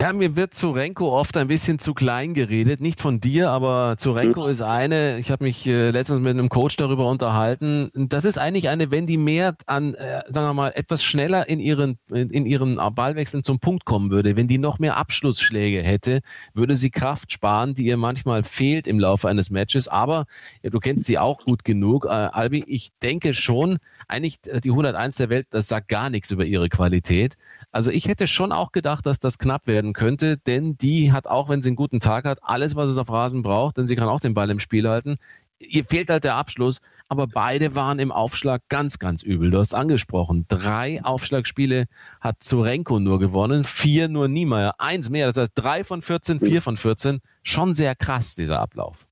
Ja, 0.01 0.13
mir 0.13 0.37
wird 0.37 0.53
Zurenko 0.53 1.11
oft 1.11 1.35
ein 1.35 1.49
bisschen 1.49 1.77
zu 1.77 1.93
klein 1.93 2.33
geredet. 2.33 2.79
Nicht 2.79 3.01
von 3.01 3.19
dir, 3.19 3.49
aber 3.49 3.95
Zurenko 3.97 4.47
ist 4.47 4.61
eine, 4.61 5.19
ich 5.19 5.29
habe 5.29 5.43
mich 5.43 5.67
äh, 5.67 5.89
letztens 5.89 6.21
mit 6.21 6.29
einem 6.29 6.47
Coach 6.47 6.77
darüber 6.77 7.09
unterhalten. 7.09 7.91
Das 7.93 8.23
ist 8.23 8.37
eigentlich 8.37 8.69
eine, 8.69 8.91
wenn 8.91 9.07
die 9.07 9.17
mehr 9.17 9.55
an, 9.65 9.95
äh, 9.95 10.21
sagen 10.29 10.47
wir 10.47 10.53
mal, 10.53 10.71
etwas 10.73 11.03
schneller 11.03 11.49
in 11.49 11.59
ihren, 11.59 11.99
in, 12.07 12.29
in 12.29 12.45
ihren 12.45 12.77
Ballwechseln 12.95 13.43
zum 13.43 13.59
Punkt 13.59 13.83
kommen 13.83 14.09
würde, 14.09 14.37
wenn 14.37 14.47
die 14.47 14.57
noch 14.57 14.79
mehr 14.79 14.95
Abschlussschläge 14.95 15.83
hätte, 15.83 16.21
würde 16.53 16.77
sie 16.77 16.91
Kraft 16.91 17.33
sparen, 17.33 17.73
die 17.73 17.83
ihr 17.83 17.97
manchmal 17.97 18.45
fehlt 18.45 18.87
im 18.87 19.01
Laufe 19.01 19.27
eines 19.27 19.49
Matches. 19.49 19.89
Aber 19.89 20.27
ja, 20.63 20.69
du 20.69 20.79
kennst 20.79 21.07
sie 21.07 21.17
auch 21.17 21.43
gut 21.43 21.65
genug, 21.65 22.05
äh, 22.05 22.07
Albi. 22.07 22.63
Ich 22.67 22.91
denke 23.03 23.33
schon, 23.33 23.79
eigentlich 24.07 24.39
äh, 24.47 24.61
die 24.61 24.69
101 24.69 25.17
der 25.17 25.29
Welt, 25.29 25.47
das 25.49 25.67
sagt 25.67 25.89
gar 25.89 26.09
nichts 26.09 26.31
über 26.31 26.45
ihre 26.45 26.69
Qualität. 26.69 27.35
Also 27.73 27.91
ich 27.91 28.07
hätte 28.07 28.27
schon 28.27 28.53
auch 28.53 28.71
gedacht, 28.71 29.05
dass 29.05 29.19
das 29.19 29.37
knapp 29.39 29.67
werden 29.67 29.88
könnte, 29.93 30.37
denn 30.37 30.77
die 30.77 31.11
hat 31.11 31.27
auch, 31.27 31.49
wenn 31.49 31.61
sie 31.61 31.69
einen 31.69 31.75
guten 31.75 31.99
Tag 31.99 32.25
hat, 32.25 32.39
alles, 32.41 32.75
was 32.75 32.89
es 32.89 32.97
auf 32.97 33.09
Rasen 33.09 33.41
braucht, 33.41 33.77
denn 33.77 33.87
sie 33.87 33.95
kann 33.95 34.07
auch 34.07 34.19
den 34.19 34.33
Ball 34.33 34.49
im 34.49 34.59
Spiel 34.59 34.87
halten. 34.87 35.17
Ihr 35.59 35.83
fehlt 35.83 36.09
halt 36.09 36.23
der 36.23 36.35
Abschluss, 36.35 36.79
aber 37.09 37.27
beide 37.27 37.75
waren 37.75 37.99
im 37.99 38.11
Aufschlag 38.11 38.61
ganz, 38.69 38.99
ganz 38.99 39.23
übel. 39.23 39.51
Du 39.51 39.57
hast 39.57 39.73
angesprochen, 39.73 40.45
drei 40.47 41.03
Aufschlagspiele 41.03 41.85
hat 42.21 42.43
Zurenko 42.43 42.99
nur 42.99 43.19
gewonnen, 43.19 43.63
vier 43.63 44.07
nur 44.07 44.27
Niemeyer, 44.27 44.75
eins 44.77 45.09
mehr. 45.09 45.27
Das 45.27 45.37
heißt 45.37 45.51
drei 45.55 45.83
von 45.83 46.01
14, 46.01 46.39
vier 46.39 46.61
von 46.61 46.77
14. 46.77 47.19
Schon 47.43 47.75
sehr 47.75 47.95
krass, 47.95 48.35
dieser 48.35 48.59
Ablauf. 48.59 49.09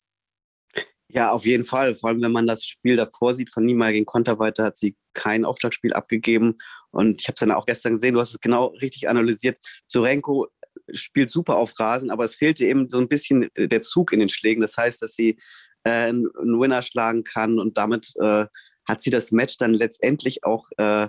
Ja, 1.09 1.31
auf 1.31 1.45
jeden 1.45 1.63
Fall. 1.63 1.95
Vor 1.95 2.09
allem, 2.09 2.21
wenn 2.21 2.31
man 2.31 2.47
das 2.47 2.65
Spiel 2.65 2.97
davor 2.97 3.33
sieht 3.33 3.49
von 3.49 3.65
Niemeyer 3.65 3.93
gegen 3.93 4.05
Konterweiter, 4.05 4.65
hat 4.65 4.77
sie 4.77 4.95
kein 5.13 5.45
Aufschlagspiel 5.45 5.93
abgegeben. 5.93 6.57
Und 6.91 7.21
ich 7.21 7.27
habe 7.27 7.35
es 7.35 7.39
dann 7.39 7.51
auch 7.51 7.65
gestern 7.65 7.93
gesehen, 7.93 8.13
du 8.13 8.19
hast 8.19 8.31
es 8.31 8.39
genau 8.39 8.67
richtig 8.81 9.09
analysiert. 9.09 9.57
Zorenko 9.87 10.47
spielt 10.93 11.29
super 11.29 11.57
auf 11.57 11.79
Rasen, 11.79 12.11
aber 12.11 12.25
es 12.25 12.35
fehlte 12.35 12.65
eben 12.65 12.89
so 12.89 12.97
ein 12.97 13.07
bisschen 13.07 13.49
der 13.57 13.81
Zug 13.81 14.11
in 14.13 14.19
den 14.19 14.29
Schlägen. 14.29 14.61
Das 14.61 14.77
heißt, 14.77 15.01
dass 15.01 15.15
sie 15.15 15.37
äh, 15.83 16.09
einen 16.09 16.59
Winner 16.59 16.81
schlagen 16.81 17.23
kann 17.23 17.59
und 17.59 17.77
damit 17.77 18.13
äh, 18.19 18.45
hat 18.85 19.01
sie 19.01 19.09
das 19.09 19.31
Match 19.31 19.57
dann 19.57 19.73
letztendlich 19.73 20.43
auch 20.43 20.69
äh, 20.77 21.07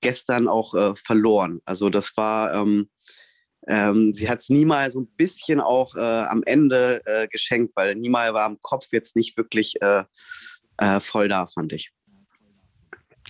gestern 0.00 0.48
auch 0.48 0.74
äh, 0.74 0.94
verloren. 0.96 1.60
Also 1.64 1.90
das 1.90 2.16
war, 2.16 2.54
ähm, 2.54 2.90
ähm, 3.66 4.14
sie 4.14 4.28
hat 4.28 4.40
es 4.40 4.48
Niemeyer 4.48 4.90
so 4.90 5.00
ein 5.00 5.08
bisschen 5.16 5.60
auch 5.60 5.94
äh, 5.94 6.00
am 6.00 6.42
Ende 6.44 7.02
äh, 7.04 7.28
geschenkt, 7.28 7.76
weil 7.76 7.94
Niemeyer 7.94 8.34
war 8.34 8.44
am 8.44 8.60
Kopf 8.60 8.88
jetzt 8.92 9.16
nicht 9.16 9.36
wirklich 9.36 9.80
äh, 9.82 10.04
äh, 10.78 11.00
voll 11.00 11.28
da, 11.28 11.46
fand 11.46 11.72
ich. 11.72 11.92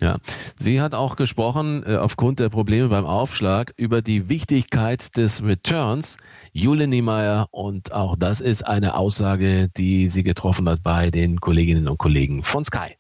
Ja, 0.01 0.17
sie 0.57 0.81
hat 0.81 0.95
auch 0.95 1.17
gesprochen, 1.17 1.85
äh, 1.87 1.97
aufgrund 1.97 2.41
der 2.41 2.49
Probleme 2.49 2.89
beim 2.89 3.05
Aufschlag, 3.05 3.75
über 3.77 4.01
die 4.01 4.29
Wichtigkeit 4.29 5.17
des 5.17 5.45
Returns. 5.45 6.17
Jule 6.53 6.87
Niemeyer 6.87 7.49
und 7.51 7.93
auch 7.93 8.17
das 8.17 8.41
ist 8.41 8.67
eine 8.67 8.95
Aussage, 8.95 9.69
die 9.77 10.09
sie 10.09 10.23
getroffen 10.23 10.69
hat 10.69 10.83
bei 10.83 11.11
den 11.11 11.41
Kolleginnen 11.41 11.89
und 11.89 11.99
Kollegen 11.99 12.43
von 12.45 12.65
Sky. 12.65 12.97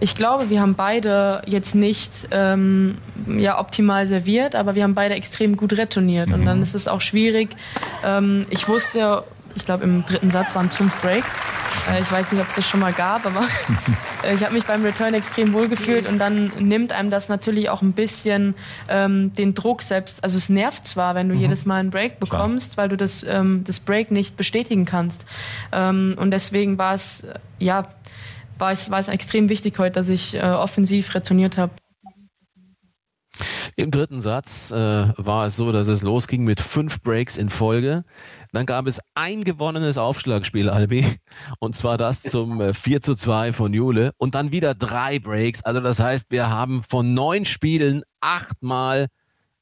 Ich 0.00 0.16
glaube, 0.16 0.50
wir 0.50 0.60
haben 0.60 0.74
beide 0.74 1.42
jetzt 1.46 1.74
nicht 1.74 2.28
ähm, 2.30 2.98
ja, 3.26 3.58
optimal 3.58 4.06
serviert, 4.06 4.54
aber 4.54 4.74
wir 4.74 4.84
haben 4.84 4.94
beide 4.94 5.14
extrem 5.14 5.56
gut 5.56 5.72
retourniert. 5.72 6.28
Mhm. 6.28 6.34
Und 6.34 6.46
dann 6.46 6.62
ist 6.62 6.74
es 6.74 6.88
auch 6.88 7.00
schwierig. 7.00 7.50
Ähm, 8.04 8.46
ich 8.50 8.68
wusste, 8.68 9.24
ich 9.54 9.64
glaube, 9.64 9.84
im 9.84 10.04
dritten 10.04 10.30
Satz 10.30 10.54
waren 10.54 10.66
es 10.66 10.76
fünf 10.76 11.00
Breaks. 11.00 11.28
Äh, 11.90 12.00
ich 12.00 12.10
weiß 12.10 12.32
nicht, 12.32 12.40
ob 12.40 12.48
es 12.48 12.56
das 12.56 12.68
schon 12.68 12.80
mal 12.80 12.92
gab, 12.92 13.26
aber 13.26 13.42
äh, 14.24 14.34
ich 14.34 14.42
habe 14.42 14.54
mich 14.54 14.64
beim 14.64 14.84
Return 14.84 15.14
extrem 15.14 15.52
wohl 15.52 15.68
gefühlt 15.68 16.08
und 16.08 16.18
dann 16.18 16.52
nimmt 16.58 16.92
einem 16.92 17.10
das 17.10 17.28
natürlich 17.28 17.68
auch 17.70 17.82
ein 17.82 17.92
bisschen 17.92 18.54
ähm, 18.88 19.32
den 19.34 19.54
Druck 19.54 19.82
selbst. 19.82 20.22
Also 20.22 20.36
es 20.38 20.48
nervt 20.48 20.86
zwar, 20.86 21.14
wenn 21.14 21.28
du 21.28 21.34
mhm. 21.34 21.40
jedes 21.40 21.64
Mal 21.64 21.76
einen 21.76 21.90
Break 21.90 22.20
bekommst, 22.20 22.74
Klar. 22.74 22.84
weil 22.84 22.88
du 22.90 22.96
das, 22.96 23.24
ähm, 23.28 23.64
das 23.66 23.80
Break 23.80 24.10
nicht 24.10 24.36
bestätigen 24.36 24.84
kannst. 24.84 25.24
Ähm, 25.72 26.14
und 26.18 26.30
deswegen 26.30 26.78
war 26.78 26.94
es, 26.94 27.26
ja, 27.58 27.88
war 28.58 28.72
es, 28.72 28.90
war 28.90 28.98
es 28.98 29.08
extrem 29.08 29.48
wichtig 29.48 29.78
heute, 29.78 29.92
dass 29.92 30.08
ich 30.08 30.34
äh, 30.34 30.40
offensiv 30.40 31.14
retourniert 31.14 31.56
habe. 31.56 31.72
Im 33.78 33.92
dritten 33.92 34.18
Satz 34.18 34.72
äh, 34.72 34.76
war 34.76 35.46
es 35.46 35.54
so, 35.54 35.70
dass 35.70 35.86
es 35.86 36.02
losging 36.02 36.42
mit 36.42 36.60
fünf 36.60 37.00
Breaks 37.00 37.36
in 37.36 37.48
Folge. 37.48 38.04
Dann 38.50 38.66
gab 38.66 38.88
es 38.88 39.00
ein 39.14 39.44
gewonnenes 39.44 39.98
Aufschlagspiel, 39.98 40.68
Albi, 40.68 41.06
und 41.60 41.76
zwar 41.76 41.96
das 41.96 42.22
zum 42.22 42.60
äh, 42.60 42.74
4 42.74 43.00
zu 43.02 43.14
2 43.14 43.52
von 43.52 43.72
Jule 43.72 44.10
und 44.16 44.34
dann 44.34 44.50
wieder 44.50 44.74
drei 44.74 45.20
Breaks. 45.20 45.62
Also 45.62 45.78
das 45.78 46.00
heißt, 46.00 46.32
wir 46.32 46.50
haben 46.50 46.82
von 46.82 47.14
neun 47.14 47.44
Spielen 47.44 48.02
achtmal 48.20 49.06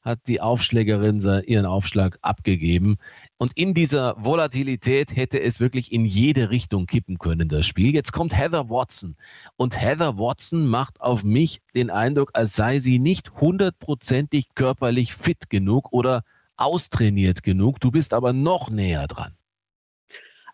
hat 0.01 0.21
die 0.29 0.41
Aufschlägerin 0.41 1.21
ihren 1.47 1.67
Aufschlag 1.67 2.17
abgegeben. 2.23 2.97
Und 3.39 3.53
in 3.55 3.75
dieser 3.75 4.17
Volatilität 4.19 5.15
hätte 5.15 5.41
es 5.41 5.61
wirklich 5.61 5.93
in 5.93 6.07
jede 6.07 6.51
Richtung 6.51 6.87
kippen 6.87 7.19
können, 7.19 7.49
das 7.49 7.67
Spiel. 7.67 7.93
Jetzt 7.93 8.13
kommt 8.13 8.37
Heather 8.37 8.71
Watson. 8.71 9.17
Und 9.57 9.79
Heather 9.79 10.17
Watson 10.17 10.67
macht 10.67 11.01
auf 11.03 11.23
mich 11.23 11.61
den 11.75 11.91
Eindruck, 11.91 12.31
als 12.33 12.55
sei 12.55 12.79
sie 12.79 12.99
nicht 12.99 13.33
hundertprozentig 13.35 14.55
körperlich 14.55 15.15
fit 15.15 15.51
genug 15.51 15.93
oder 15.93 16.23
austrainiert 16.57 17.43
genug. 17.43 17.79
Du 17.81 17.91
bist 17.91 18.15
aber 18.15 18.33
noch 18.33 18.71
näher 18.71 19.07
dran. 19.07 19.37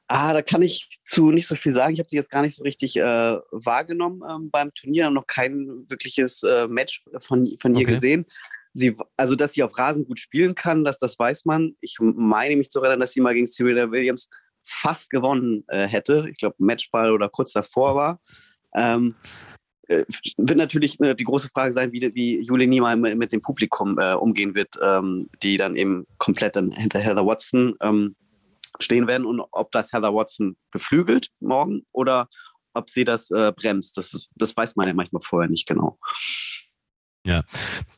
Ah, 0.09 0.33
da 0.33 0.43
kann 0.43 0.61
ich 0.61 0.99
zu 1.05 1.31
nicht 1.31 1.47
so 1.47 1.55
viel 1.55 1.73
sagen. 1.73 1.95
Ich 1.95 2.01
habe 2.01 2.09
sie 2.09 2.17
jetzt 2.17 2.31
gar 2.31 2.43
nicht 2.43 2.57
so 2.57 2.65
richtig 2.65 2.97
äh, 2.97 3.03
wahrgenommen 3.03 4.23
ähm, 4.29 4.51
beim 4.51 4.75
Turnier, 4.75 5.09
noch 5.09 5.27
kein 5.27 5.89
wirkliches 5.89 6.43
äh, 6.43 6.67
Match 6.67 7.05
von, 7.21 7.47
von 7.59 7.75
ihr 7.75 7.87
okay. 7.87 7.95
gesehen 7.95 8.27
sie, 8.73 8.97
also 9.17 9.37
dass 9.37 9.52
sie 9.52 9.62
auf 9.62 9.76
Rasen 9.76 10.05
gut 10.05 10.19
spielen 10.19 10.55
kann, 10.55 10.85
dass 10.85 10.99
das 10.99 11.19
weiß 11.19 11.45
man. 11.45 11.75
Ich 11.81 11.97
meine 12.00 12.57
mich 12.57 12.71
zu 12.71 12.81
erinnern, 12.81 13.00
dass 13.00 13.12
sie 13.12 13.21
mal 13.21 13.35
gegen 13.35 13.47
Serena 13.47 13.91
Williams 13.91 14.29
fast 14.64 15.11
gewonnen 15.11 15.62
äh, 15.69 15.87
hätte. 15.87 16.29
Ich 16.31 16.38
glaube, 16.38 16.57
Matchball 16.59 17.12
oder 17.12 17.29
kurz 17.29 17.52
davor 17.52 17.95
war. 17.95 18.21
Ähm, 18.75 19.17
äh, 19.88 20.05
wird 20.37 20.57
natürlich 20.59 21.00
äh, 21.00 21.14
die 21.14 21.25
große 21.25 21.49
Frage 21.49 21.73
sein, 21.73 21.93
wie, 21.93 22.14
wie 22.14 22.41
Julie 22.41 22.69
Niemeyer 22.69 22.97
mit 22.97 23.33
dem 23.33 23.41
Publikum 23.41 23.99
äh, 23.99 24.14
umgehen 24.14 24.55
wird, 24.55 24.76
ähm, 24.81 25.29
die 25.43 25.57
dann 25.57 25.76
eben 25.76 26.07
komplett 26.19 26.57
dann 26.57 26.71
hinter 26.71 27.00
Heather 27.00 27.26
Watson 27.26 27.75
ähm, 27.81 28.14
stehen 28.79 29.07
werden 29.07 29.26
und 29.26 29.41
ob 29.52 29.71
das 29.73 29.93
Heather 29.93 30.14
Watson 30.14 30.57
beflügelt 30.71 31.29
morgen 31.41 31.85
oder 31.93 32.29
ob 32.75 32.88
sie 32.88 33.05
das 33.05 33.31
äh, 33.31 33.52
bremst. 33.55 33.97
Das, 33.99 34.29
das 34.35 34.57
weiß 34.57 34.76
man 34.76 34.88
ja 34.88 34.95
manchmal 34.95 35.23
vorher 35.23 35.50
nicht 35.50 35.67
genau. 35.67 35.99
Ja, 37.25 37.45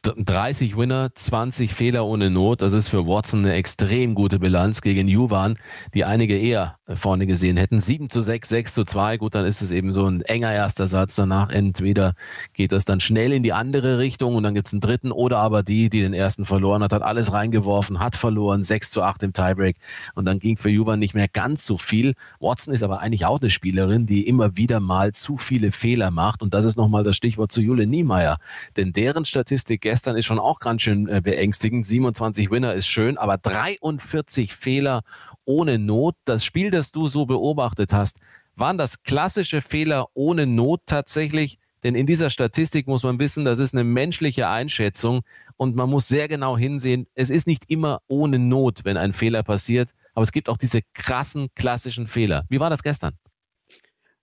30 0.02 0.76
Winner, 0.76 1.09
20 1.14 1.73
Fehler 1.73 2.04
ohne 2.04 2.28
Not. 2.28 2.61
Das 2.61 2.75
ist 2.75 2.88
für 2.88 3.07
Watson 3.07 3.40
eine 3.40 3.54
extrem 3.54 4.14
gute 4.14 4.38
Bilanz 4.38 4.83
gegen 4.83 5.09
Juvan, 5.09 5.57
die 5.95 6.04
einige 6.04 6.37
eher 6.37 6.76
vorne 6.95 7.26
gesehen 7.26 7.57
hätten. 7.57 7.81
7 7.81 8.11
zu 8.11 8.21
6, 8.21 8.47
6 8.50 8.75
zu 8.75 8.85
2. 8.85 9.16
Gut, 9.16 9.35
dann 9.35 9.47
ist 9.47 9.62
es 9.62 9.71
eben 9.71 9.95
so 9.95 10.07
ein 10.07 10.21
enger 10.21 10.52
erster 10.52 10.87
Satz. 10.87 11.14
Danach 11.14 11.50
entweder 11.50 12.12
geht 12.52 12.73
das 12.73 12.85
dann 12.85 13.00
schnell 13.00 13.33
in 13.33 13.43
die 13.43 13.54
andere 13.54 13.99
Richtung 13.99 14.35
und 14.35 14.43
dann 14.43 14.52
gibt's 14.52 14.75
einen 14.75 14.83
dritten 14.83 15.11
oder 15.11 15.38
aber 15.38 15.62
die, 15.62 15.88
die 15.88 16.02
den 16.02 16.12
ersten 16.12 16.45
verloren 16.45 16.83
hat, 16.83 16.93
hat 16.93 17.02
alles 17.02 17.33
reingeworfen, 17.33 18.00
hat 18.00 18.16
verloren, 18.16 18.62
6 18.62 18.90
zu 18.90 19.02
8 19.02 19.23
im 19.23 19.33
Tiebreak 19.33 19.76
und 20.14 20.26
dann 20.26 20.38
ging 20.38 20.59
für 20.59 20.69
Juvan 20.69 20.99
nicht 20.99 21.14
mehr 21.14 21.28
ganz 21.28 21.64
so 21.64 21.78
viel. 21.78 22.12
Watson 22.40 22.75
ist 22.75 22.83
aber 22.83 23.00
eigentlich 23.00 23.25
auch 23.25 23.40
eine 23.40 23.49
Spielerin, 23.49 24.04
die 24.04 24.26
immer 24.26 24.59
wieder 24.59 24.81
mal 24.81 25.12
zu 25.12 25.38
viele 25.38 25.73
Fehler 25.73 26.11
macht 26.11 26.43
und 26.43 26.52
das 26.52 26.66
ist 26.66 26.76
nochmal 26.76 27.04
das 27.04 27.16
Stichwort 27.16 27.50
zu 27.50 27.62
Jule 27.62 27.87
Niemeyer. 27.87 28.37
Denn 28.76 28.93
deren 29.14 29.25
Statistik 29.25 29.83
gestern 29.83 30.16
ist 30.16 30.26
schon 30.26 30.40
auch 30.40 30.59
ganz 30.59 30.83
schön 30.83 31.09
äh, 31.09 31.21
beängstigend. 31.23 31.87
27 31.87 32.50
Winner 32.50 32.75
ist 32.75 32.88
schön, 32.88 33.16
aber 33.16 33.38
43 33.38 34.52
Fehler 34.52 35.02
ohne 35.44 35.78
Not. 35.78 36.16
Das 36.25 36.44
Spiel, 36.44 36.73
das 36.73 36.90
du 36.90 37.06
so 37.06 37.25
beobachtet 37.25 37.92
hast, 37.92 38.18
waren 38.56 38.76
das 38.76 39.04
klassische 39.04 39.61
Fehler 39.61 40.06
ohne 40.14 40.47
Not 40.47 40.80
tatsächlich? 40.87 41.59
Denn 41.85 41.94
in 41.94 42.06
dieser 42.06 42.30
Statistik 42.30 42.88
muss 42.88 43.04
man 43.04 43.21
wissen, 43.21 43.44
das 43.44 43.61
ist 43.61 43.73
eine 43.73 43.85
menschliche 43.85 44.49
Einschätzung 44.49 45.21
und 45.56 45.76
man 45.76 45.88
muss 45.88 46.09
sehr 46.09 46.26
genau 46.26 46.56
hinsehen. 46.59 47.06
Es 47.14 47.30
ist 47.30 47.47
nicht 47.47 47.71
immer 47.71 48.00
ohne 48.09 48.40
Not, 48.40 48.80
wenn 48.85 48.97
ein 48.97 49.12
Fehler 49.12 49.44
passiert, 49.44 49.90
aber 50.14 50.25
es 50.25 50.33
gibt 50.33 50.49
auch 50.49 50.56
diese 50.56 50.80
krassen 50.94 51.49
klassischen 51.54 52.09
Fehler. 52.09 52.47
Wie 52.49 52.59
war 52.59 52.71
das 52.71 52.83
gestern? 52.83 53.16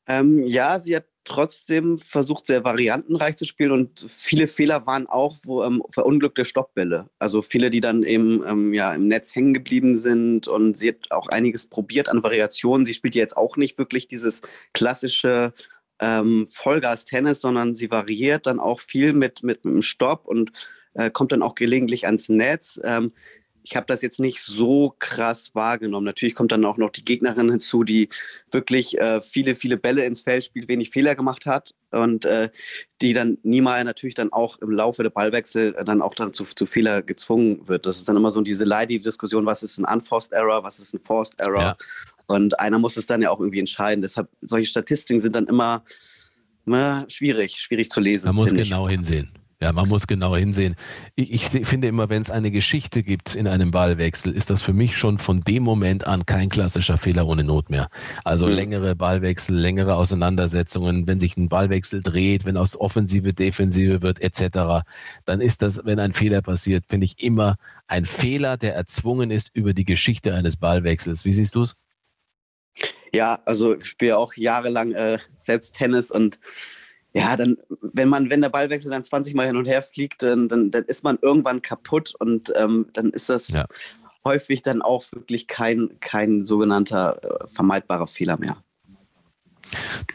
Ähm, 0.08 0.43
ja, 0.46 0.79
sie 0.79 0.96
hat 0.96 1.05
trotzdem 1.24 1.98
versucht, 1.98 2.46
sehr 2.46 2.63
variantenreich 2.63 3.38
zu 3.38 3.46
spielen 3.46 3.72
und 3.72 4.05
viele 4.10 4.48
Fehler 4.48 4.88
waren 4.88 5.08
auch 5.08 5.38
wo, 5.43 5.63
ähm, 5.63 5.84
verunglückte 5.89 6.46
Stoppbälle. 6.46 7.10
Also 7.20 7.41
viele, 7.41 7.70
die 7.70 7.81
dann 7.81 8.03
eben 8.03 8.43
ähm, 8.46 8.74
ja, 8.74 8.93
im 8.93 9.08
Netz 9.08 9.36
hängen 9.36 9.53
geblieben 9.53 9.96
sind 9.96 10.48
und 10.48 10.77
sie 10.77 10.89
hat 10.89 11.12
auch 11.12 11.27
einiges 11.27 11.67
probiert 11.70 12.10
an 12.10 12.24
Variationen. 12.24 12.86
Sie 12.86 12.93
spielt 12.93 13.15
jetzt 13.15 13.38
auch 13.38 13.55
nicht 13.55 13.77
wirklich 13.77 14.08
dieses 14.08 14.41
klassische 14.74 15.53
ähm, 16.00 16.48
Vollgas-Tennis, 16.48 17.41
sondern 17.41 17.74
sie 17.74 17.91
variiert 17.91 18.48
dann 18.48 18.60
auch 18.60 18.79
viel 18.79 19.13
mit, 19.13 19.43
mit, 19.43 19.63
mit 19.63 19.75
dem 19.75 19.81
Stopp 19.84 20.27
und 20.27 20.51
äh, 20.93 21.12
kommt 21.12 21.31
dann 21.31 21.43
auch 21.43 21.55
gelegentlich 21.55 22.08
ans 22.08 22.29
Netz. 22.29 22.79
Ähm, 22.84 23.13
ich 23.63 23.75
habe 23.75 23.86
das 23.86 24.01
jetzt 24.01 24.20
nicht 24.20 24.41
so 24.41 24.96
krass 25.00 25.53
wahrgenommen. 25.53 26.06
Natürlich 26.06 26.36
kommt 26.36 26.51
dann 26.51 26.65
auch 26.65 26.77
noch 26.77 26.89
die 26.89 27.03
Gegnerin 27.03 27.50
hinzu, 27.50 27.84
die 27.84 28.10
wirklich 28.51 28.98
äh, 29.00 29.22
viele, 29.22 29.56
viele 29.56 29.77
Bälle 29.77 30.06
ins 30.06 30.22
Feld 30.22 30.44
spielt, 30.44 30.68
wenig 30.68 30.89
Fehler 30.89 31.15
gemacht 31.15 31.46
hat 31.46 31.74
und 31.91 32.25
äh, 32.25 32.50
die 33.01 33.13
dann 33.13 33.38
niemals 33.44 33.86
natürlich 33.86 34.15
dann 34.15 34.32
auch 34.32 34.58
im 34.60 34.72
Laufe 34.72 35.03
der 35.03 35.10
Ballwechsel 35.10 35.75
äh, 35.75 35.86
dann 35.86 36.01
auch 36.01 36.13
dann 36.13 36.34
zu, 36.34 36.46
zu 36.46 36.65
Fehler 36.65 37.01
gezwungen 37.01 37.68
wird. 37.68 37.86
Das 37.86 37.98
ist 37.98 38.10
dann 38.10 38.18
immer 38.18 38.32
so 38.32 38.41
diese 38.41 38.65
Leidy-Diskussion, 38.65 39.46
was 39.46 39.63
ist 39.63 39.77
ein 39.77 39.86
Unforced 39.86 40.32
Error, 40.32 40.63
was 40.63 40.80
ist 40.80 40.94
ein 40.94 41.00
Forced 41.01 41.39
Error. 41.39 41.62
Ja. 41.62 41.77
Und 42.27 42.60
einer 42.60 42.80
muss 42.80 42.98
es 42.98 43.08
dann 43.08 43.22
ja 43.22 43.30
auch 43.30 43.39
irgendwie 43.39 43.60
entscheiden. 43.60 44.01
Deshalb, 44.01 44.30
solche 44.41 44.68
Statistiken 44.68 45.22
sind 45.22 45.36
dann 45.36 45.48
immer 45.48 45.84
na, 46.65 47.06
schwierig, 47.10 47.60
schwierig 47.60 47.89
zu 47.89 48.00
lesen. 48.00 48.27
Man 48.27 48.36
muss 48.36 48.53
genau 48.53 48.88
ich. 48.88 48.94
hinsehen. 48.94 49.32
Ja, 49.62 49.72
man 49.74 49.88
muss 49.88 50.08
genau 50.08 50.36
hinsehen. 50.36 50.75
Ich, 51.13 51.32
ich 51.32 51.68
finde 51.68 51.88
immer, 51.88 52.10
wenn 52.10 52.24
es 52.24 52.32
eine 52.32 52.50
Geschichte 52.50 53.03
gibt 53.03 53.36
in 53.36 53.48
einem 53.48 53.70
Ballwechsel, 53.70 54.34
ist 54.34 54.50
das 54.50 54.60
für 54.60 54.74
mich 54.74 54.98
schon 54.98 55.20
von 55.20 55.41
dem 55.41 55.62
Moment 55.62 56.08
an 56.08 56.25
kein 56.25 56.50
klassischer 56.50 56.98
Fehler 56.98 57.27
ohne 57.27 57.44
Not 57.44 57.70
mehr. 57.70 57.88
Also 58.24 58.48
mhm. 58.48 58.53
längere 58.53 58.96
Ballwechsel, 58.96 59.56
längere 59.56 59.96
Auseinandersetzungen, 59.96 61.06
wenn 61.06 61.20
sich 61.20 61.38
ein 61.38 61.48
Ballwechsel 61.48 62.01
dreht, 62.01 62.46
wenn 62.46 62.58
aus 62.58 62.75
Offensive 62.75 63.36
Defensive 63.36 64.01
wird, 64.01 64.20
etc., 64.20 64.84
dann 65.25 65.41
ist 65.41 65.62
das, 65.62 65.82
wenn 65.86 66.00
ein 66.00 66.13
Fehler 66.13 66.41
passiert, 66.41 66.86
finde 66.89 67.06
ich 67.06 67.20
immer 67.20 67.56
ein 67.86 68.06
Fehler, 68.06 68.58
der 68.58 68.74
erzwungen 68.74 69.30
ist 69.30 69.51
über 69.53 69.75
die 69.75 69.86
Geschichte 69.86 70.34
eines 70.34 70.58
Ballwechsels. 70.58 71.24
Wie 71.24 71.34
siehst 71.34 71.53
du 71.53 71.62
es? 71.62 71.75
Ja, 73.13 73.39
also 73.46 73.75
ich 73.75 73.86
spiele 73.86 74.18
auch 74.18 74.34
jahrelang 74.36 74.94
äh, 74.94 75.20
selbst 75.38 75.75
Tennis 75.75 76.10
und 76.10 76.39
ja, 77.13 77.36
dann, 77.36 77.58
wenn 77.82 78.08
man, 78.08 78.30
wenn 78.30 78.41
der 78.41 78.50
Ballwechsel 78.50 78.91
dann 78.91 79.03
20 79.03 79.34
Mal 79.34 79.48
hin 79.48 79.58
und 79.58 79.65
her 79.65 79.84
fliegt, 79.84 80.24
dann, 80.24 80.48
dann, 80.48 80.72
dann 80.72 80.84
ist 80.84 81.03
man 81.03 81.20
irgendwann 81.22 81.62
kaputt 81.62 82.13
und 82.20 82.51
ähm, 82.56 82.88
dann 82.94 83.10
ist 83.10 83.30
das 83.30 83.50
ja. 83.50 83.65
häufig 84.24 84.62
dann 84.62 84.82
auch 84.82 85.03
wirklich 85.12 85.48
kein, 85.48 85.98
kein 86.00 86.46
sogenannter 86.46 87.20
äh, 87.24 87.48
vermeidbarer 87.48 88.08
Fehler 88.08 88.38
mehr. 88.38 88.58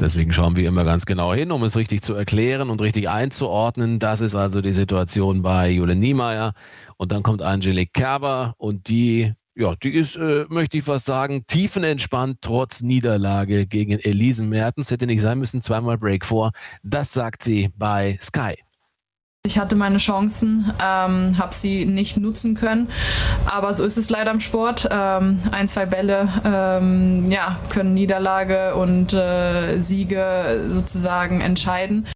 Deswegen 0.01 0.33
schauen 0.33 0.57
wir 0.57 0.69
immer 0.69 0.85
ganz 0.85 1.07
genau 1.07 1.33
hin, 1.33 1.51
um 1.51 1.63
es 1.65 1.77
richtig 1.77 2.03
zu 2.03 2.15
erklären 2.15 2.71
und 2.71 2.81
richtig 2.81 3.09
einzuordnen. 3.09 3.99
Das 3.99 4.21
ist 4.21 4.35
also 4.35 4.61
die 4.61 4.73
Situation 4.73 5.43
bei 5.43 5.71
Jule 5.71 5.97
Niemeyer. 5.97 6.53
Und 6.97 7.13
dann 7.13 7.23
kommt 7.23 7.43
Angelique 7.43 7.93
Kerber 7.93 8.55
und 8.59 8.89
die, 8.89 9.33
ja, 9.57 9.75
die 9.75 9.91
ist, 9.91 10.17
äh, 10.17 10.45
möchte 10.49 10.79
ich 10.79 10.85
fast 10.85 11.07
sagen, 11.07 11.45
tiefenentspannt 11.47 12.39
trotz 12.43 12.83
Niederlage 12.83 13.67
gegen 13.67 13.99
Elise 13.99 14.45
Mertens. 14.45 14.91
Hätte 14.91 15.07
nicht 15.07 15.23
sein 15.23 15.39
müssen, 15.39 15.63
zweimal 15.63 15.97
Break 15.97 16.27
vor. 16.27 16.53
Das 16.83 17.13
sagt 17.13 17.43
sie 17.43 17.71
bei 17.77 18.19
Sky. 18.21 18.55
Ich 19.47 19.59
hatte 19.59 19.77
meine 19.77 19.99
Chancen, 19.99 20.73
ähm, 20.83 21.39
habe 21.39 21.55
sie 21.55 21.85
nicht 21.85 22.17
nutzen 22.17 22.57
können, 22.57 22.89
aber 23.47 23.73
so 23.75 23.85
ist 23.85 23.97
es 23.97 24.11
leider 24.11 24.33
im 24.33 24.41
Sport. 24.41 24.89
Ähm, 24.91 25.39
ein, 25.53 25.69
zwei 25.69 25.87
Bälle 25.87 26.29
ähm, 26.45 27.27
ja, 27.27 27.57
können 27.71 27.95
Niederlage 27.95 28.75
und 28.75 29.13
äh, 29.13 29.79
Siege 29.79 30.65
sozusagen 30.69 31.41
entscheiden. 31.41 32.07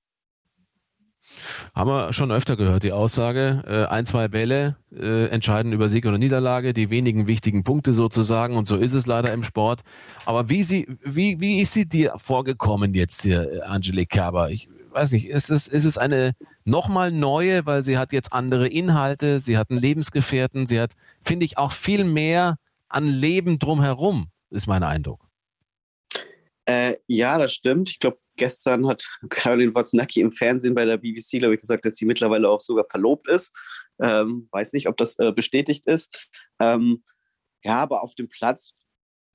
Haben 1.75 1.91
wir 1.91 2.13
schon 2.13 2.31
öfter 2.31 2.57
gehört, 2.57 2.83
die 2.83 2.93
Aussage, 2.93 3.63
äh, 3.67 3.93
ein, 3.93 4.07
zwei 4.07 4.29
Bälle 4.29 4.77
äh, 4.93 5.27
entscheiden 5.27 5.73
über 5.73 5.89
Sieg 5.89 6.07
oder 6.07 6.19
Niederlage, 6.19 6.73
die 6.73 6.91
wenigen 6.91 7.27
wichtigen 7.27 7.65
Punkte 7.65 7.93
sozusagen 7.93 8.57
und 8.57 8.69
so 8.69 8.77
ist 8.77 8.95
es 8.95 9.07
leider 9.07 9.33
im 9.33 9.43
Sport. 9.43 9.81
Aber 10.25 10.49
wie, 10.49 10.63
sie, 10.63 10.87
wie, 11.05 11.41
wie 11.41 11.61
ist 11.61 11.73
sie 11.73 11.89
dir 11.89 12.15
vorgekommen 12.17 12.95
jetzt 12.95 13.23
hier, 13.23 13.63
Angelique 13.67 14.11
Kerber? 14.11 14.51
Ich, 14.51 14.69
weiß 14.93 15.13
nicht, 15.13 15.29
ist 15.29 15.51
es, 15.51 15.69
ist 15.69 15.85
es 15.85 15.99
eine 15.99 16.35
nochmal 16.65 17.13
neue, 17.13 17.67
weil 17.67 17.83
sie 17.83 17.99
hat 17.99 18.13
jetzt 18.13 18.33
andere 18.33 18.69
Inhalte, 18.69 19.41
sie 19.41 19.57
hat 19.57 19.71
einen 19.71 19.81
Lebensgefährten, 19.81 20.67
sie 20.67 20.81
hat, 20.81 20.93
finde 21.23 21.47
ich, 21.47 21.59
auch 21.59 21.73
viel 21.73 22.05
mehr 22.05 22.57
an 22.89 23.07
Leben 23.07 23.59
drumherum, 23.59 24.31
ist 24.51 24.67
mein 24.67 24.83
Eindruck. 24.83 25.29
Äh, 26.67 26.95
ja, 27.07 27.39
das 27.39 27.53
stimmt. 27.53 27.89
Ich 27.91 27.99
glaube, 27.99 28.19
gestern 28.41 28.89
hat 28.89 29.05
Caroline 29.31 29.75
Wozniacki 29.75 30.21
im 30.21 30.33
Fernsehen 30.33 30.75
bei 30.75 30.85
der 30.85 30.97
BBC, 30.97 31.39
glaube 31.39 31.55
ich, 31.55 31.61
gesagt, 31.61 31.85
dass 31.85 31.95
sie 31.95 32.07
mittlerweile 32.07 32.49
auch 32.49 32.61
sogar 32.61 32.85
verlobt 32.91 33.29
ist. 33.29 33.53
Ähm, 34.03 34.49
weiß 34.51 34.73
nicht, 34.73 34.89
ob 34.89 34.97
das 34.97 35.17
äh, 35.19 35.31
bestätigt 35.31 35.87
ist. 35.87 36.29
Ähm, 36.59 37.05
ja, 37.63 37.77
aber 37.77 38.03
auf 38.03 38.15
dem 38.15 38.29
Platz 38.29 38.73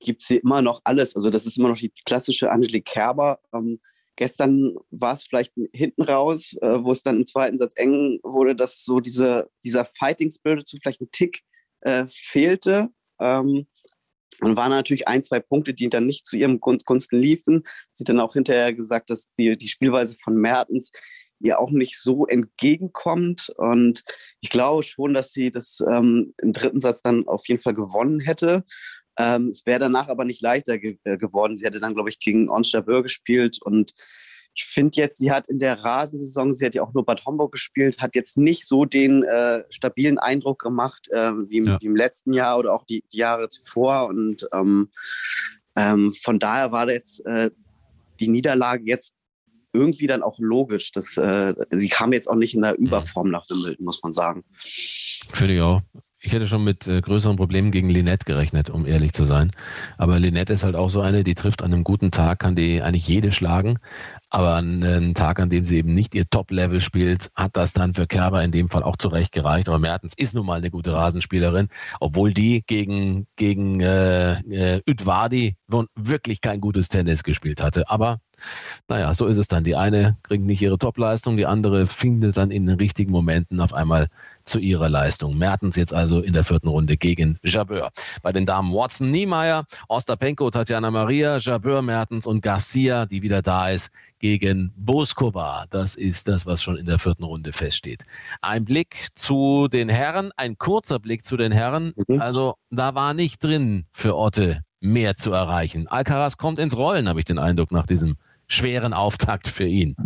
gibt 0.00 0.22
sie 0.22 0.38
immer 0.38 0.60
noch 0.60 0.82
alles. 0.84 1.16
Also 1.16 1.30
das 1.30 1.46
ist 1.46 1.56
immer 1.56 1.68
noch 1.68 1.78
die 1.78 1.92
klassische 2.04 2.50
Angelique 2.50 2.84
Kerber. 2.84 3.40
Ähm, 3.54 3.80
Gestern 4.16 4.74
war 4.90 5.12
es 5.12 5.24
vielleicht 5.24 5.52
hinten 5.74 6.02
raus, 6.02 6.56
äh, 6.62 6.82
wo 6.82 6.90
es 6.90 7.02
dann 7.02 7.16
im 7.16 7.26
zweiten 7.26 7.58
Satz 7.58 7.74
eng 7.76 8.18
wurde, 8.22 8.56
dass 8.56 8.82
so 8.82 9.00
diese, 9.00 9.50
dieser 9.62 9.84
Fighting 9.84 10.30
Spirit 10.30 10.66
so 10.66 10.78
vielleicht 10.82 11.02
ein 11.02 11.10
Tick 11.12 11.42
äh, 11.82 12.06
fehlte. 12.08 12.88
Ähm, 13.20 13.66
und 14.40 14.56
waren 14.56 14.70
natürlich 14.70 15.08
ein, 15.08 15.22
zwei 15.22 15.40
Punkte, 15.40 15.74
die 15.74 15.88
dann 15.88 16.04
nicht 16.04 16.26
zu 16.26 16.36
ihrem 16.36 16.60
Gunsten 16.60 17.18
liefen. 17.18 17.62
Sie 17.92 18.02
hat 18.02 18.08
dann 18.08 18.20
auch 18.20 18.34
hinterher 18.34 18.74
gesagt, 18.74 19.10
dass 19.10 19.28
die, 19.34 19.56
die 19.56 19.68
Spielweise 19.68 20.16
von 20.22 20.36
Mertens 20.36 20.90
ihr 21.38 21.60
auch 21.60 21.70
nicht 21.70 21.98
so 21.98 22.26
entgegenkommt. 22.26 23.52
Und 23.56 24.02
ich 24.40 24.50
glaube 24.50 24.82
schon, 24.82 25.14
dass 25.14 25.32
sie 25.32 25.50
das 25.50 25.80
ähm, 25.86 26.34
im 26.40 26.52
dritten 26.52 26.80
Satz 26.80 27.02
dann 27.02 27.26
auf 27.26 27.46
jeden 27.48 27.60
Fall 27.60 27.74
gewonnen 27.74 28.20
hätte. 28.20 28.64
Ähm, 29.18 29.48
es 29.48 29.64
wäre 29.66 29.80
danach 29.80 30.08
aber 30.08 30.24
nicht 30.24 30.42
leichter 30.42 30.78
ge 30.78 30.98
äh, 31.04 31.16
geworden. 31.16 31.56
Sie 31.56 31.64
hätte 31.64 31.80
dann, 31.80 31.94
glaube 31.94 32.08
ich, 32.08 32.18
gegen 32.18 32.48
Onstabur 32.48 33.02
gespielt 33.02 33.58
und 33.62 33.92
ich 34.56 34.64
finde 34.64 34.96
jetzt, 34.96 35.18
sie 35.18 35.30
hat 35.30 35.48
in 35.48 35.58
der 35.58 35.84
Rasensaison, 35.84 36.52
sie 36.54 36.64
hat 36.64 36.74
ja 36.74 36.82
auch 36.82 36.94
nur 36.94 37.04
Bad 37.04 37.26
Homburg 37.26 37.52
gespielt, 37.52 38.00
hat 38.00 38.14
jetzt 38.14 38.38
nicht 38.38 38.66
so 38.66 38.86
den 38.86 39.22
äh, 39.22 39.64
stabilen 39.68 40.18
Eindruck 40.18 40.60
gemacht 40.60 41.08
äh, 41.10 41.32
wie, 41.48 41.58
im, 41.58 41.66
ja. 41.66 41.78
wie, 41.80 41.86
im, 41.86 41.94
letzten 41.94 42.32
Jahr 42.32 42.58
oder 42.58 42.72
auch 42.72 42.84
die, 42.86 43.04
die 43.12 43.18
Jahre 43.18 43.50
zuvor. 43.50 44.06
Und 44.06 44.48
ähm, 44.54 44.88
ähm, 45.76 46.14
von 46.14 46.38
daher 46.38 46.72
war 46.72 46.86
das 46.86 47.20
äh, 47.20 47.50
die 48.18 48.28
Niederlage 48.28 48.82
jetzt 48.84 49.12
irgendwie 49.74 50.06
dann 50.06 50.22
auch 50.22 50.38
logisch. 50.38 50.90
Dass, 50.92 51.18
äh, 51.18 51.54
sie 51.70 51.88
kam 51.88 52.14
jetzt 52.14 52.28
auch 52.28 52.34
nicht 52.34 52.54
in 52.54 52.62
der 52.62 52.76
mhm. 52.78 52.86
Überform 52.86 53.30
nach 53.30 53.50
Wimbledon, 53.50 53.84
muss 53.84 54.02
man 54.02 54.12
sagen. 54.12 54.42
Finde 55.34 55.54
ich 55.54 55.60
auch. 55.60 55.82
Ich 56.26 56.32
hätte 56.32 56.48
schon 56.48 56.64
mit 56.64 56.88
äh, 56.88 57.00
größeren 57.00 57.36
Problemen 57.36 57.70
gegen 57.70 57.88
Linette 57.88 58.24
gerechnet, 58.24 58.68
um 58.68 58.84
ehrlich 58.84 59.12
zu 59.12 59.24
sein. 59.24 59.52
Aber 59.96 60.18
Linette 60.18 60.54
ist 60.54 60.64
halt 60.64 60.74
auch 60.74 60.90
so 60.90 61.00
eine, 61.00 61.22
die 61.22 61.36
trifft 61.36 61.62
an 61.62 61.72
einem 61.72 61.84
guten 61.84 62.10
Tag, 62.10 62.40
kann 62.40 62.56
die 62.56 62.82
eigentlich 62.82 63.06
jede 63.06 63.30
schlagen. 63.30 63.78
Aber 64.28 64.56
an 64.56 64.82
einem 64.82 65.14
Tag, 65.14 65.38
an 65.38 65.50
dem 65.50 65.64
sie 65.64 65.76
eben 65.76 65.94
nicht 65.94 66.16
ihr 66.16 66.28
Top-Level 66.28 66.80
spielt, 66.80 67.30
hat 67.36 67.56
das 67.56 67.74
dann 67.74 67.94
für 67.94 68.08
Kerber 68.08 68.42
in 68.42 68.50
dem 68.50 68.68
Fall 68.68 68.82
auch 68.82 68.96
zurecht 68.96 69.30
gereicht. 69.30 69.68
Aber 69.68 69.78
Mertens 69.78 70.14
ist 70.16 70.34
nun 70.34 70.46
mal 70.46 70.58
eine 70.58 70.72
gute 70.72 70.92
Rasenspielerin, 70.92 71.68
obwohl 72.00 72.34
die 72.34 72.64
gegen, 72.66 73.28
gegen 73.36 73.78
äh, 73.78 74.40
äh, 74.40 74.82
Udvardi 74.84 75.54
wirklich 75.94 76.40
kein 76.40 76.60
gutes 76.60 76.88
Tennis 76.88 77.22
gespielt 77.22 77.62
hatte. 77.62 77.88
Aber 77.88 78.18
naja, 78.88 79.14
so 79.14 79.26
ist 79.26 79.38
es 79.38 79.48
dann. 79.48 79.64
Die 79.64 79.76
eine 79.76 80.16
kriegt 80.22 80.44
nicht 80.44 80.62
ihre 80.62 80.78
Top-Leistung, 80.78 81.36
die 81.36 81.46
andere 81.46 81.86
findet 81.86 82.36
dann 82.36 82.50
in 82.50 82.66
den 82.66 82.76
richtigen 82.76 83.12
Momenten 83.12 83.60
auf 83.60 83.72
einmal 83.72 84.08
zu 84.44 84.58
ihrer 84.58 84.88
Leistung. 84.88 85.36
Mertens 85.36 85.76
jetzt 85.76 85.92
also 85.92 86.20
in 86.20 86.32
der 86.32 86.44
vierten 86.44 86.68
Runde 86.68 86.96
gegen 86.96 87.38
Jabeur. 87.42 87.90
Bei 88.22 88.32
den 88.32 88.46
Damen 88.46 88.72
Watson, 88.72 89.10
Niemeyer, 89.10 89.64
Ostapenko, 89.88 90.50
Tatjana 90.50 90.90
Maria, 90.90 91.38
Jabeur, 91.38 91.82
Mertens 91.82 92.26
und 92.26 92.42
Garcia, 92.42 93.06
die 93.06 93.22
wieder 93.22 93.42
da 93.42 93.70
ist, 93.70 93.90
gegen 94.18 94.72
Boskova. 94.76 95.66
Das 95.70 95.94
ist 95.94 96.28
das, 96.28 96.46
was 96.46 96.62
schon 96.62 96.76
in 96.76 96.86
der 96.86 96.98
vierten 96.98 97.24
Runde 97.24 97.52
feststeht. 97.52 98.04
Ein 98.40 98.64
Blick 98.64 99.08
zu 99.14 99.68
den 99.68 99.88
Herren, 99.88 100.30
ein 100.36 100.56
kurzer 100.58 100.98
Blick 100.98 101.24
zu 101.24 101.36
den 101.36 101.52
Herren. 101.52 101.92
Mhm. 102.08 102.20
Also 102.20 102.54
da 102.70 102.94
war 102.94 103.14
nicht 103.14 103.42
drin 103.42 103.86
für 103.92 104.16
Otte 104.16 104.60
mehr 104.80 105.16
zu 105.16 105.32
erreichen. 105.32 105.88
Alcaraz 105.88 106.36
kommt 106.36 106.58
ins 106.58 106.76
Rollen, 106.76 107.08
habe 107.08 107.18
ich 107.18 107.24
den 107.24 107.38
Eindruck, 107.38 107.72
nach 107.72 107.86
diesem 107.86 108.16
schweren 108.46 108.92
Auftakt 108.92 109.48
für 109.48 109.66
ihn. 109.66 109.96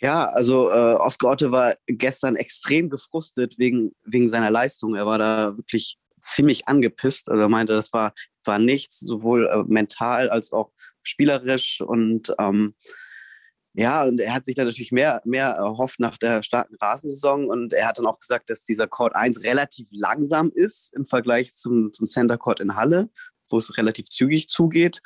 Ja, 0.00 0.26
also 0.26 0.70
äh, 0.70 0.94
Oscar 0.94 1.30
Otte 1.30 1.50
war 1.50 1.76
gestern 1.86 2.36
extrem 2.36 2.90
gefrustet 2.90 3.54
wegen, 3.58 3.92
wegen 4.04 4.28
seiner 4.28 4.50
Leistung. 4.50 4.94
Er 4.94 5.06
war 5.06 5.18
da 5.18 5.56
wirklich 5.56 5.98
ziemlich 6.20 6.68
angepisst. 6.68 7.30
Also 7.30 7.42
er 7.42 7.48
meinte, 7.48 7.74
das 7.74 7.92
war, 7.92 8.12
war 8.44 8.58
nichts, 8.58 9.00
sowohl 9.00 9.46
äh, 9.46 9.62
mental 9.66 10.30
als 10.30 10.52
auch 10.52 10.72
spielerisch. 11.02 11.80
Und 11.80 12.34
ähm, 12.38 12.74
ja, 13.72 14.04
und 14.04 14.20
er 14.20 14.34
hat 14.34 14.44
sich 14.44 14.54
da 14.54 14.64
natürlich 14.64 14.92
mehr, 14.92 15.20
mehr 15.24 15.48
erhofft 15.48 16.00
nach 16.00 16.16
der 16.18 16.42
starken 16.42 16.76
Rasensaison. 16.80 17.48
Und 17.48 17.72
er 17.72 17.88
hat 17.88 17.98
dann 17.98 18.06
auch 18.06 18.18
gesagt, 18.18 18.50
dass 18.50 18.64
dieser 18.64 18.86
Court 18.86 19.16
1 19.16 19.42
relativ 19.42 19.88
langsam 19.90 20.50
ist 20.54 20.94
im 20.94 21.06
Vergleich 21.06 21.54
zum, 21.54 21.92
zum 21.92 22.06
Center 22.06 22.38
Court 22.38 22.60
in 22.60 22.76
Halle, 22.76 23.10
wo 23.48 23.56
es 23.56 23.76
relativ 23.76 24.06
zügig 24.06 24.48
zugeht. 24.48 25.00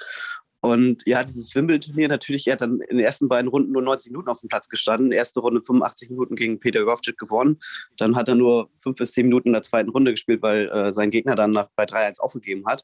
Und 0.61 1.07
ja, 1.07 1.23
dieses 1.23 1.55
Wimbledon-Turnier 1.55 2.09
natürlich, 2.09 2.49
er 2.49 2.55
hat 2.55 2.62
dann 2.62 2.81
in 2.81 2.97
den 2.97 3.05
ersten 3.05 3.29
beiden 3.29 3.49
Runden 3.49 3.71
nur 3.71 3.83
90 3.83 4.11
Minuten 4.11 4.29
auf 4.29 4.40
dem 4.40 4.49
Platz 4.49 4.68
gestanden. 4.68 5.12
Erste 5.12 5.40
Runde 5.40 5.62
85 5.62 6.11
Minuten 6.11 6.35
gegen 6.35 6.59
Peter 6.59 6.85
Govcik 6.85 7.16
gewonnen. 7.16 7.59
Dann 7.97 8.16
hat 8.16 8.29
er 8.29 8.35
nur 8.35 8.71
fünf 8.75 8.99
bis 8.99 9.12
zehn 9.12 9.27
Minuten 9.27 9.49
in 9.49 9.53
der 9.53 9.62
zweiten 9.62 9.90
Runde 9.90 10.11
gespielt, 10.11 10.42
weil 10.42 10.68
äh, 10.68 10.92
sein 10.92 11.11
Gegner 11.11 11.37
dann 11.37 11.53
nach, 11.53 11.68
bei 11.77 11.85
3-1 11.85 12.18
aufgegeben 12.18 12.66
hat. 12.66 12.83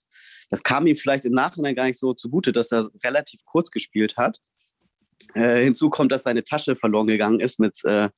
Das 0.51 0.63
kam 0.63 0.87
ihm 0.87 0.97
vielleicht 0.97 1.25
im 1.25 1.33
Nachhinein 1.33 1.75
gar 1.75 1.87
nicht 1.87 1.99
so 1.99 2.15
zugute, 2.15 2.53
dass 2.53 2.71
er 2.71 2.91
relativ 3.03 3.45
kurz 3.45 3.71
gespielt 3.73 4.17
hat. 4.17 4.39
Äh, 5.35 5.65
hinzu 5.65 5.91
kommt, 5.91 6.13
dass 6.13 6.23
seine 6.23 6.45
Tasche 6.45 6.77
verloren 6.77 7.09
gegangen 7.09 7.41
ist 7.41 7.59
mit, 7.59 7.79
äh, 7.85 8.09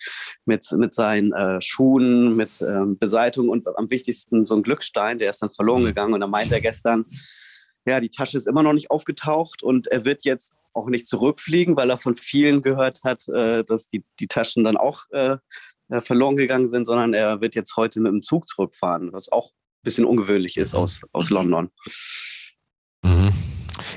mit, 0.44 0.66
mit 0.72 0.94
seinen 0.94 1.32
äh, 1.32 1.60
Schuhen, 1.62 2.36
mit 2.36 2.60
ähm, 2.60 2.98
Beseitigung 2.98 3.48
und 3.48 3.66
am 3.78 3.90
wichtigsten 3.90 4.44
so 4.44 4.56
ein 4.56 4.62
Glückstein, 4.62 5.18
der 5.18 5.30
ist 5.30 5.40
dann 5.40 5.50
verloren 5.50 5.82
mhm. 5.82 5.86
gegangen. 5.86 6.14
Und 6.14 6.20
da 6.20 6.26
meint 6.26 6.52
er 6.52 6.60
gestern, 6.60 7.04
ja, 7.86 8.00
die 8.00 8.10
Tasche 8.10 8.36
ist 8.36 8.46
immer 8.46 8.62
noch 8.62 8.72
nicht 8.72 8.90
aufgetaucht 8.90 9.62
und 9.62 9.86
er 9.86 10.04
wird 10.04 10.24
jetzt 10.24 10.52
auch 10.72 10.86
nicht 10.86 11.08
zurückfliegen, 11.08 11.76
weil 11.76 11.88
er 11.88 11.98
von 11.98 12.16
vielen 12.16 12.62
gehört 12.62 13.02
hat, 13.02 13.26
äh, 13.28 13.64
dass 13.64 13.88
die, 13.88 14.04
die 14.20 14.26
Taschen 14.26 14.64
dann 14.64 14.76
auch 14.76 15.04
äh, 15.10 15.38
äh, 15.88 16.00
verloren 16.00 16.36
gegangen 16.36 16.66
sind, 16.66 16.84
sondern 16.84 17.14
er 17.14 17.40
wird 17.40 17.54
jetzt 17.54 17.76
heute 17.76 18.00
mit 18.00 18.12
dem 18.12 18.22
Zug 18.22 18.48
zurückfahren, 18.48 19.12
was 19.12 19.30
auch 19.30 19.50
ein 19.50 19.84
bisschen 19.84 20.04
ungewöhnlich 20.04 20.56
ist 20.56 20.74
aus, 20.74 21.02
aus 21.12 21.30
London. 21.30 21.70
Mhm. 23.02 23.32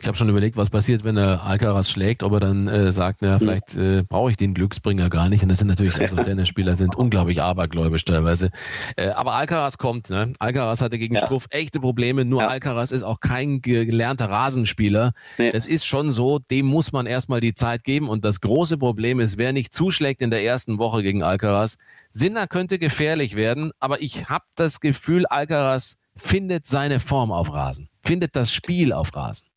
Ich 0.02 0.08
habe 0.08 0.18
schon 0.18 0.30
überlegt, 0.30 0.56
was 0.56 0.70
passiert, 0.70 1.04
wenn 1.04 1.18
er 1.18 1.44
Alcaraz 1.44 1.90
schlägt, 1.90 2.24
ob 2.24 2.34
er 2.34 2.40
dann 2.40 2.68
äh, 2.68 2.92
sagt, 2.92 3.22
na, 3.22 3.38
vielleicht 3.38 3.76
äh, 3.76 4.04
brauche 4.04 4.32
ich 4.32 4.38
den 4.38 4.54
Glücksbringer 4.54 5.10
gar 5.10 5.28
nicht. 5.28 5.44
Und 5.44 5.50
das 5.50 5.60
sind 5.60 5.68
natürlich 5.68 6.00
also 6.00 6.24
Tennisspieler 6.24 6.76
sind 6.76 6.96
unglaublich 6.96 7.42
abergläubisch 7.42 8.06
teilweise. 8.06 8.50
Äh, 8.96 9.10
aber 9.10 9.34
Alcaraz 9.34 9.78
kommt. 9.78 10.10
Ne? 10.10 10.32
Alcaraz 10.40 10.82
hatte 10.82 10.98
gegen 10.98 11.16
ja. 11.16 11.26
Struff 11.26 11.48
echte 11.50 11.82
Probleme. 11.82 12.24
Nur 12.24 12.42
ja. 12.42 12.48
Alcaraz 12.48 12.92
ist 12.92 13.04
auch 13.04 13.20
kein 13.20 13.62
gelernter 13.62 14.30
Rasenspieler. 14.30 15.12
Nee. 15.38 15.52
Es 15.54 15.68
ist 15.68 15.86
schon 15.86 16.12
so, 16.12 16.40
dem 16.40 16.66
muss 16.66 16.94
man 16.94 17.06
erstmal 17.06 17.42
die 17.42 17.54
Zeit 17.54 17.84
geben. 17.84 18.08
Und 18.08 18.24
das 18.24 18.40
große 18.40 18.78
Problem 18.78 19.20
ist, 19.20 19.38
wer 19.38 19.52
nicht 19.52 19.74
zuschlägt 19.74 20.22
in 20.22 20.32
der 20.32 20.44
ersten 20.46 20.78
Woche 20.80 21.04
gegen 21.04 21.24
Alcaraz, 21.24 21.76
Sinner 22.10 22.48
könnte 22.48 22.80
gefährlich 22.80 23.36
werden. 23.36 23.72
Aber 23.80 24.02
ich 24.02 24.30
habe 24.30 24.46
das 24.56 24.80
Gefühl, 24.80 25.26
Alcaraz 25.26 25.98
findet 26.16 26.68
seine 26.68 27.00
Form 27.00 27.32
auf 27.32 27.52
Rasen, 27.52 27.90
findet 28.04 28.36
das 28.36 28.54
Spiel 28.54 28.94
auf 28.94 29.16
Rasen. 29.16 29.49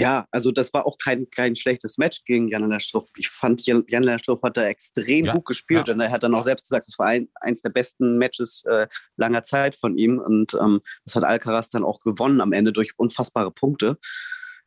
Ja, 0.00 0.26
also 0.30 0.52
das 0.52 0.72
war 0.72 0.86
auch 0.86 0.96
kein, 0.96 1.28
kein 1.30 1.56
schlechtes 1.56 1.98
Match 1.98 2.22
gegen 2.24 2.48
Jan 2.48 2.78
Struff. 2.78 3.10
Ich 3.16 3.28
fand, 3.28 3.66
Jan, 3.66 4.18
Struff 4.20 4.42
hat 4.44 4.56
da 4.56 4.64
extrem 4.64 5.24
ja, 5.24 5.32
gut 5.32 5.44
gespielt 5.44 5.88
ja. 5.88 5.94
und 5.94 6.00
er 6.00 6.12
hat 6.12 6.22
dann 6.22 6.36
auch 6.36 6.44
selbst 6.44 6.62
gesagt, 6.62 6.86
es 6.86 6.98
war 7.00 7.06
ein, 7.06 7.28
eins 7.40 7.62
der 7.62 7.70
besten 7.70 8.16
Matches 8.16 8.62
äh, 8.66 8.86
langer 9.16 9.42
Zeit 9.42 9.74
von 9.74 9.98
ihm 9.98 10.20
und 10.20 10.54
ähm, 10.54 10.80
das 11.04 11.16
hat 11.16 11.24
Alcaraz 11.24 11.70
dann 11.70 11.82
auch 11.82 11.98
gewonnen 11.98 12.40
am 12.40 12.52
Ende 12.52 12.72
durch 12.72 12.92
unfassbare 12.96 13.50
Punkte. 13.50 13.98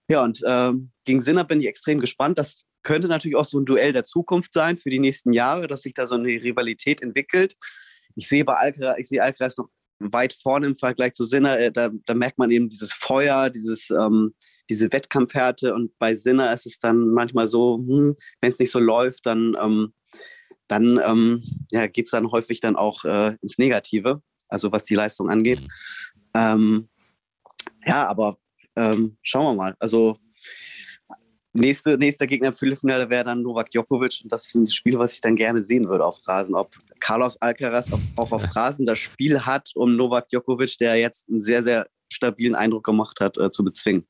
Ja, 0.09 0.21
und 0.21 0.41
ähm, 0.45 0.91
gegen 1.05 1.21
Sinner 1.21 1.45
bin 1.45 1.61
ich 1.61 1.67
extrem 1.67 2.01
gespannt. 2.01 2.37
Das 2.37 2.65
könnte 2.83 3.07
natürlich 3.07 3.37
auch 3.37 3.45
so 3.45 3.57
ein 3.57 3.65
Duell 3.65 3.93
der 3.93 4.03
Zukunft 4.03 4.51
sein 4.51 4.77
für 4.77 4.89
die 4.89 4.99
nächsten 4.99 5.31
Jahre, 5.31 5.67
dass 5.67 5.83
sich 5.83 5.93
da 5.93 6.07
so 6.07 6.15
eine 6.15 6.27
Rivalität 6.27 7.01
entwickelt. 7.01 7.55
Ich 8.15 8.27
sehe 8.27 8.43
bei 8.43 8.55
Alcaraz, 8.55 8.97
ich 8.99 9.07
sehe 9.07 9.23
Alcaraz 9.23 9.57
noch 9.57 9.69
weit 10.11 10.33
vorne 10.33 10.67
im 10.67 10.75
Vergleich 10.75 11.13
zu 11.13 11.25
Sinner. 11.25 11.59
Äh, 11.59 11.71
da, 11.71 11.89
da 12.05 12.13
merkt 12.13 12.37
man 12.37 12.51
eben 12.51 12.69
dieses 12.69 12.93
Feuer, 12.93 13.49
dieses, 13.49 13.89
ähm, 13.89 14.33
diese 14.69 14.91
Wettkampfhärte. 14.91 15.73
Und 15.73 15.97
bei 15.99 16.15
Sinner 16.15 16.53
ist 16.53 16.65
es 16.65 16.79
dann 16.79 17.07
manchmal 17.09 17.47
so, 17.47 17.77
hm, 17.77 18.15
wenn 18.41 18.51
es 18.51 18.59
nicht 18.59 18.71
so 18.71 18.79
läuft, 18.79 19.25
dann, 19.25 19.55
ähm, 19.61 19.93
dann 20.67 20.99
ähm, 21.05 21.43
ja, 21.71 21.87
geht 21.87 22.05
es 22.05 22.11
dann 22.11 22.31
häufig 22.31 22.59
dann 22.61 22.75
auch 22.75 23.03
äh, 23.03 23.35
ins 23.41 23.57
Negative, 23.57 24.21
also 24.47 24.71
was 24.71 24.85
die 24.85 24.95
Leistung 24.95 25.29
angeht. 25.29 25.61
Mhm. 25.61 25.67
Ähm, 26.33 26.89
ja, 27.85 28.07
aber 28.07 28.37
ähm, 28.75 29.17
schauen 29.21 29.45
wir 29.45 29.55
mal. 29.55 29.75
Also 29.79 30.17
nächste, 31.53 31.97
nächster 31.97 32.27
Gegner 32.27 32.49
im 32.49 32.55
Viertelfinale 32.55 33.09
wäre 33.09 33.25
dann 33.25 33.41
Novak 33.41 33.69
Djokovic 33.69 34.21
und 34.23 34.31
das 34.31 34.47
ist 34.47 34.55
ein 34.55 34.67
Spiel, 34.67 34.97
was 34.97 35.13
ich 35.13 35.21
dann 35.21 35.35
gerne 35.35 35.63
sehen 35.63 35.87
würde 35.87 36.05
auf 36.05 36.25
Rasen. 36.27 36.55
Ob 36.55 36.75
Carlos 37.01 37.35
Alcaraz 37.41 37.91
auch 38.15 38.31
auf 38.31 38.55
Rasen 38.55 38.85
das 38.85 38.99
Spiel 38.99 39.41
hat, 39.41 39.71
um 39.75 39.91
Novak 39.91 40.29
Djokovic, 40.29 40.77
der 40.77 40.95
jetzt 40.95 41.27
einen 41.27 41.41
sehr, 41.41 41.63
sehr 41.63 41.87
stabilen 42.09 42.55
Eindruck 42.55 42.85
gemacht 42.85 43.19
hat, 43.19 43.37
äh, 43.37 43.51
zu 43.51 43.63
bezwingen. 43.63 44.07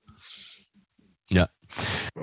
Ja, 1.29 1.49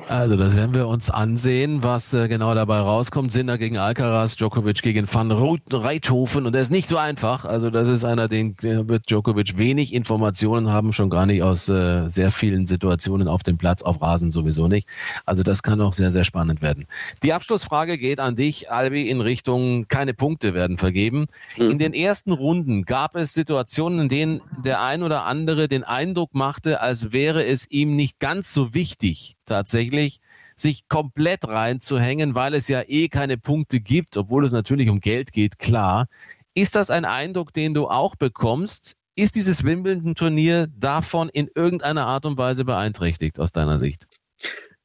also 0.07 0.37
das 0.37 0.55
werden 0.55 0.75
wir 0.75 0.87
uns 0.87 1.09
ansehen, 1.09 1.83
was 1.83 2.13
äh, 2.13 2.29
genau 2.29 2.55
dabei 2.55 2.79
rauskommt. 2.79 3.33
Sinner 3.33 3.57
gegen 3.57 3.79
Alcaraz, 3.79 4.37
Djokovic 4.37 4.83
gegen 4.83 5.07
Van 5.11 5.33
Reithofen 5.33 6.45
und 6.45 6.53
der 6.53 6.63
ist 6.63 6.71
nicht 6.71 6.89
so 6.89 6.99
einfach. 6.99 7.47
Also 7.47 7.71
das 7.71 7.89
ist 7.89 8.05
einer, 8.05 8.29
den 8.29 8.55
wird 8.61 9.11
Djokovic 9.11 9.57
wenig 9.57 9.95
Informationen 9.95 10.71
haben, 10.71 10.93
schon 10.93 11.09
gar 11.09 11.25
nicht 11.25 11.43
aus 11.43 11.71
äh, 11.71 12.07
sehr 12.09 12.31
vielen 12.31 12.67
Situationen 12.67 13.29
auf 13.29 13.43
dem 13.43 13.57
Platz, 13.57 13.83
auf 13.83 14.03
Rasen 14.03 14.31
sowieso 14.31 14.69
nicht. 14.69 14.87
Also 15.25 15.43
das 15.43 15.63
kann 15.63 15.81
auch 15.81 15.95
sehr, 15.95 16.11
sehr 16.11 16.25
spannend 16.25 16.61
werden. 16.61 16.85
Die 17.23 17.33
Abschlussfrage 17.33 17.97
geht 17.97 18.21
an 18.21 18.37
dich, 18.37 18.71
Albi, 18.71 19.09
in 19.09 19.23
Richtung 19.23 19.89
keine 19.89 20.13
Punkte 20.13 20.53
werden 20.53 20.77
vergeben. 20.77 21.29
Mhm. 21.57 21.71
In 21.71 21.79
den 21.79 21.95
ersten 21.95 22.33
Runden 22.33 22.85
gab 22.85 23.17
es 23.17 23.33
Situationen, 23.33 24.01
in 24.01 24.09
denen 24.11 24.41
der 24.63 24.83
ein 24.83 25.03
oder 25.03 25.25
andere 25.25 25.67
den 25.67 25.83
Eindruck 25.83 26.35
machte, 26.35 26.83
als 26.83 27.13
wäre 27.13 27.47
es 27.47 27.71
ihm 27.71 27.97
nicht 27.97 28.19
ganz 28.21 28.53
so 28.53 28.75
wichtig, 28.75 29.38
tatsächlich 29.49 30.21
sich 30.57 30.89
komplett 30.89 31.47
reinzuhängen, 31.47 32.35
weil 32.35 32.55
es 32.55 32.69
ja 32.69 32.83
eh 32.87 33.09
keine 33.09 33.39
Punkte 33.39 33.81
gibt, 33.81 34.17
obwohl 34.17 34.45
es 34.45 34.53
natürlich 34.53 34.89
um 34.89 35.01
Geld 35.01 35.33
geht, 35.33 35.59
klar. 35.59 36.07
Ist 36.55 36.75
das 36.75 36.91
ein 36.91 37.05
Eindruck, 37.05 37.53
den 37.53 37.75
du 37.75 37.89
auch 37.89 38.17
bekommst? 38.17 38.97
Ist 39.15 39.35
dieses 39.35 39.65
Wimbledon-Turnier 39.65 40.69
davon 40.77 41.29
in 41.29 41.49
irgendeiner 41.55 42.07
Art 42.07 42.27
und 42.27 42.39
Weise 42.39 42.65
beeinträchtigt 42.65 43.39
aus 43.41 43.53
deiner 43.53 43.79
Sicht? 43.79 44.07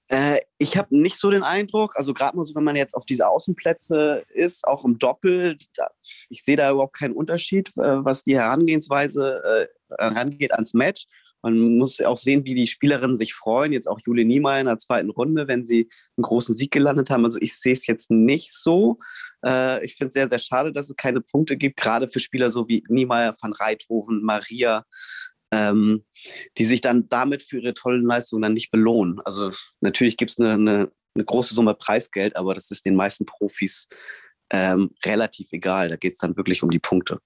Äh, 0.07 0.41
ich 0.59 0.77
habe 0.77 0.95
nicht 0.95 1.17
so 1.17 1.31
den 1.31 1.43
Eindruck, 1.43 1.95
also 1.95 2.13
gerade 2.13 2.37
mal 2.37 2.43
so, 2.43 2.53
wenn 2.53 2.63
man 2.63 2.75
jetzt 2.75 2.93
auf 2.93 3.05
diese 3.05 3.27
Außenplätze 3.27 4.23
ist, 4.29 4.67
auch 4.67 4.85
im 4.85 4.99
Doppel, 4.99 5.57
da, 5.75 5.89
ich 6.29 6.43
sehe 6.43 6.57
da 6.57 6.69
überhaupt 6.71 6.97
keinen 6.97 7.13
Unterschied, 7.13 7.69
äh, 7.77 8.03
was 8.05 8.23
die 8.23 8.35
Herangehensweise 8.35 9.67
äh, 9.89 9.95
herangeht 9.97 10.51
ans 10.51 10.73
Match. 10.75 11.05
Man 11.43 11.77
muss 11.77 11.99
auch 12.01 12.17
sehen, 12.17 12.45
wie 12.45 12.55
die 12.55 12.67
Spielerinnen 12.67 13.17
sich 13.17 13.33
freuen. 13.33 13.73
Jetzt 13.73 13.87
auch 13.87 13.99
Jule 14.03 14.23
Niemeyer 14.23 14.61
in 14.61 14.67
der 14.67 14.77
zweiten 14.77 15.09
Runde, 15.09 15.47
wenn 15.47 15.65
sie 15.65 15.89
einen 16.17 16.23
großen 16.23 16.55
Sieg 16.55 16.71
gelandet 16.71 17.09
haben. 17.09 17.25
Also 17.25 17.37
ich 17.41 17.59
sehe 17.59 17.73
es 17.73 17.85
jetzt 17.85 18.09
nicht 18.09 18.53
so. 18.53 18.99
Äh, 19.45 19.83
ich 19.83 19.95
finde 19.95 20.07
es 20.07 20.13
sehr, 20.13 20.29
sehr 20.29 20.39
schade, 20.39 20.71
dass 20.71 20.89
es 20.89 20.95
keine 20.95 21.19
Punkte 21.21 21.57
gibt, 21.57 21.77
gerade 21.77 22.07
für 22.07 22.19
Spieler 22.19 22.49
so 22.49 22.67
wie 22.69 22.83
Niemeyer, 22.87 23.35
Van 23.41 23.51
Reithoven, 23.51 24.23
Maria, 24.23 24.85
ähm, 25.51 26.05
die 26.57 26.65
sich 26.65 26.79
dann 26.79 27.09
damit 27.09 27.43
für 27.43 27.59
ihre 27.59 27.73
tollen 27.73 28.05
Leistungen 28.05 28.41
dann 28.41 28.53
nicht 28.53 28.71
belohnen. 28.71 29.19
Also 29.25 29.51
natürlich 29.81 30.15
gibt 30.15 30.31
es 30.31 30.39
eine, 30.39 30.53
eine, 30.53 30.91
eine, 31.13 31.25
große 31.25 31.53
Summe 31.53 31.75
Preisgeld, 31.75 32.37
aber 32.37 32.53
das 32.53 32.71
ist 32.71 32.85
den 32.85 32.95
meisten 32.95 33.25
Profis 33.25 33.87
ähm, 34.49 34.91
relativ 35.05 35.51
egal. 35.51 35.89
Da 35.89 35.97
geht 35.97 36.13
es 36.13 36.17
dann 36.17 36.37
wirklich 36.37 36.63
um 36.63 36.71
die 36.71 36.79
Punkte. 36.79 37.19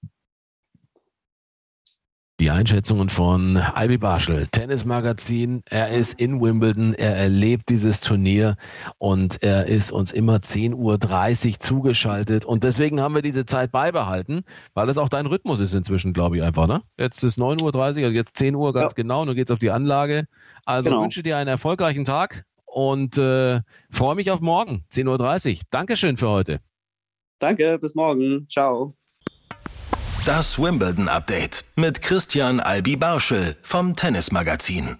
Die 2.40 2.50
Einschätzungen 2.50 3.08
von 3.08 3.56
Albi 3.56 3.98
Barschel, 3.98 4.46
Tennismagazin. 4.46 5.62
Er 5.68 5.90
ist 5.90 6.20
in 6.20 6.40
Wimbledon, 6.40 6.94
er 6.94 7.16
erlebt 7.16 7.68
dieses 7.68 8.00
Turnier 8.00 8.54
und 8.98 9.42
er 9.42 9.66
ist 9.66 9.90
uns 9.90 10.12
immer 10.12 10.36
10.30 10.36 10.74
Uhr 11.48 11.58
zugeschaltet. 11.58 12.44
Und 12.44 12.62
deswegen 12.62 13.00
haben 13.00 13.16
wir 13.16 13.22
diese 13.22 13.44
Zeit 13.44 13.72
beibehalten, 13.72 14.44
weil 14.72 14.88
es 14.88 14.98
auch 14.98 15.08
dein 15.08 15.26
Rhythmus 15.26 15.58
ist 15.58 15.74
inzwischen, 15.74 16.12
glaube 16.12 16.36
ich, 16.36 16.44
einfach. 16.44 16.68
Ne? 16.68 16.82
Jetzt 16.96 17.24
ist 17.24 17.38
9.30 17.38 17.62
Uhr, 17.62 17.74
also 17.82 18.00
jetzt 18.02 18.36
10 18.36 18.54
Uhr 18.54 18.72
ganz 18.72 18.92
ja. 18.92 19.02
genau, 19.02 19.24
nun 19.24 19.34
geht's 19.34 19.50
auf 19.50 19.58
die 19.58 19.72
Anlage. 19.72 20.28
Also 20.64 20.90
genau. 20.90 21.02
wünsche 21.02 21.24
dir 21.24 21.38
einen 21.38 21.48
erfolgreichen 21.48 22.04
Tag 22.04 22.44
und 22.66 23.18
äh, 23.18 23.62
freue 23.90 24.14
mich 24.14 24.30
auf 24.30 24.40
morgen, 24.40 24.84
10.30 24.92 25.54
Uhr. 25.54 25.60
Dankeschön 25.70 26.16
für 26.16 26.28
heute. 26.28 26.60
Danke, 27.40 27.80
bis 27.80 27.96
morgen. 27.96 28.46
Ciao. 28.48 28.97
Das 30.28 30.58
Wimbledon 30.58 31.08
Update 31.08 31.64
mit 31.74 32.02
Christian 32.02 32.60
Albi 32.60 32.96
Barschel 32.96 33.56
vom 33.62 33.96
Tennismagazin. 33.96 34.98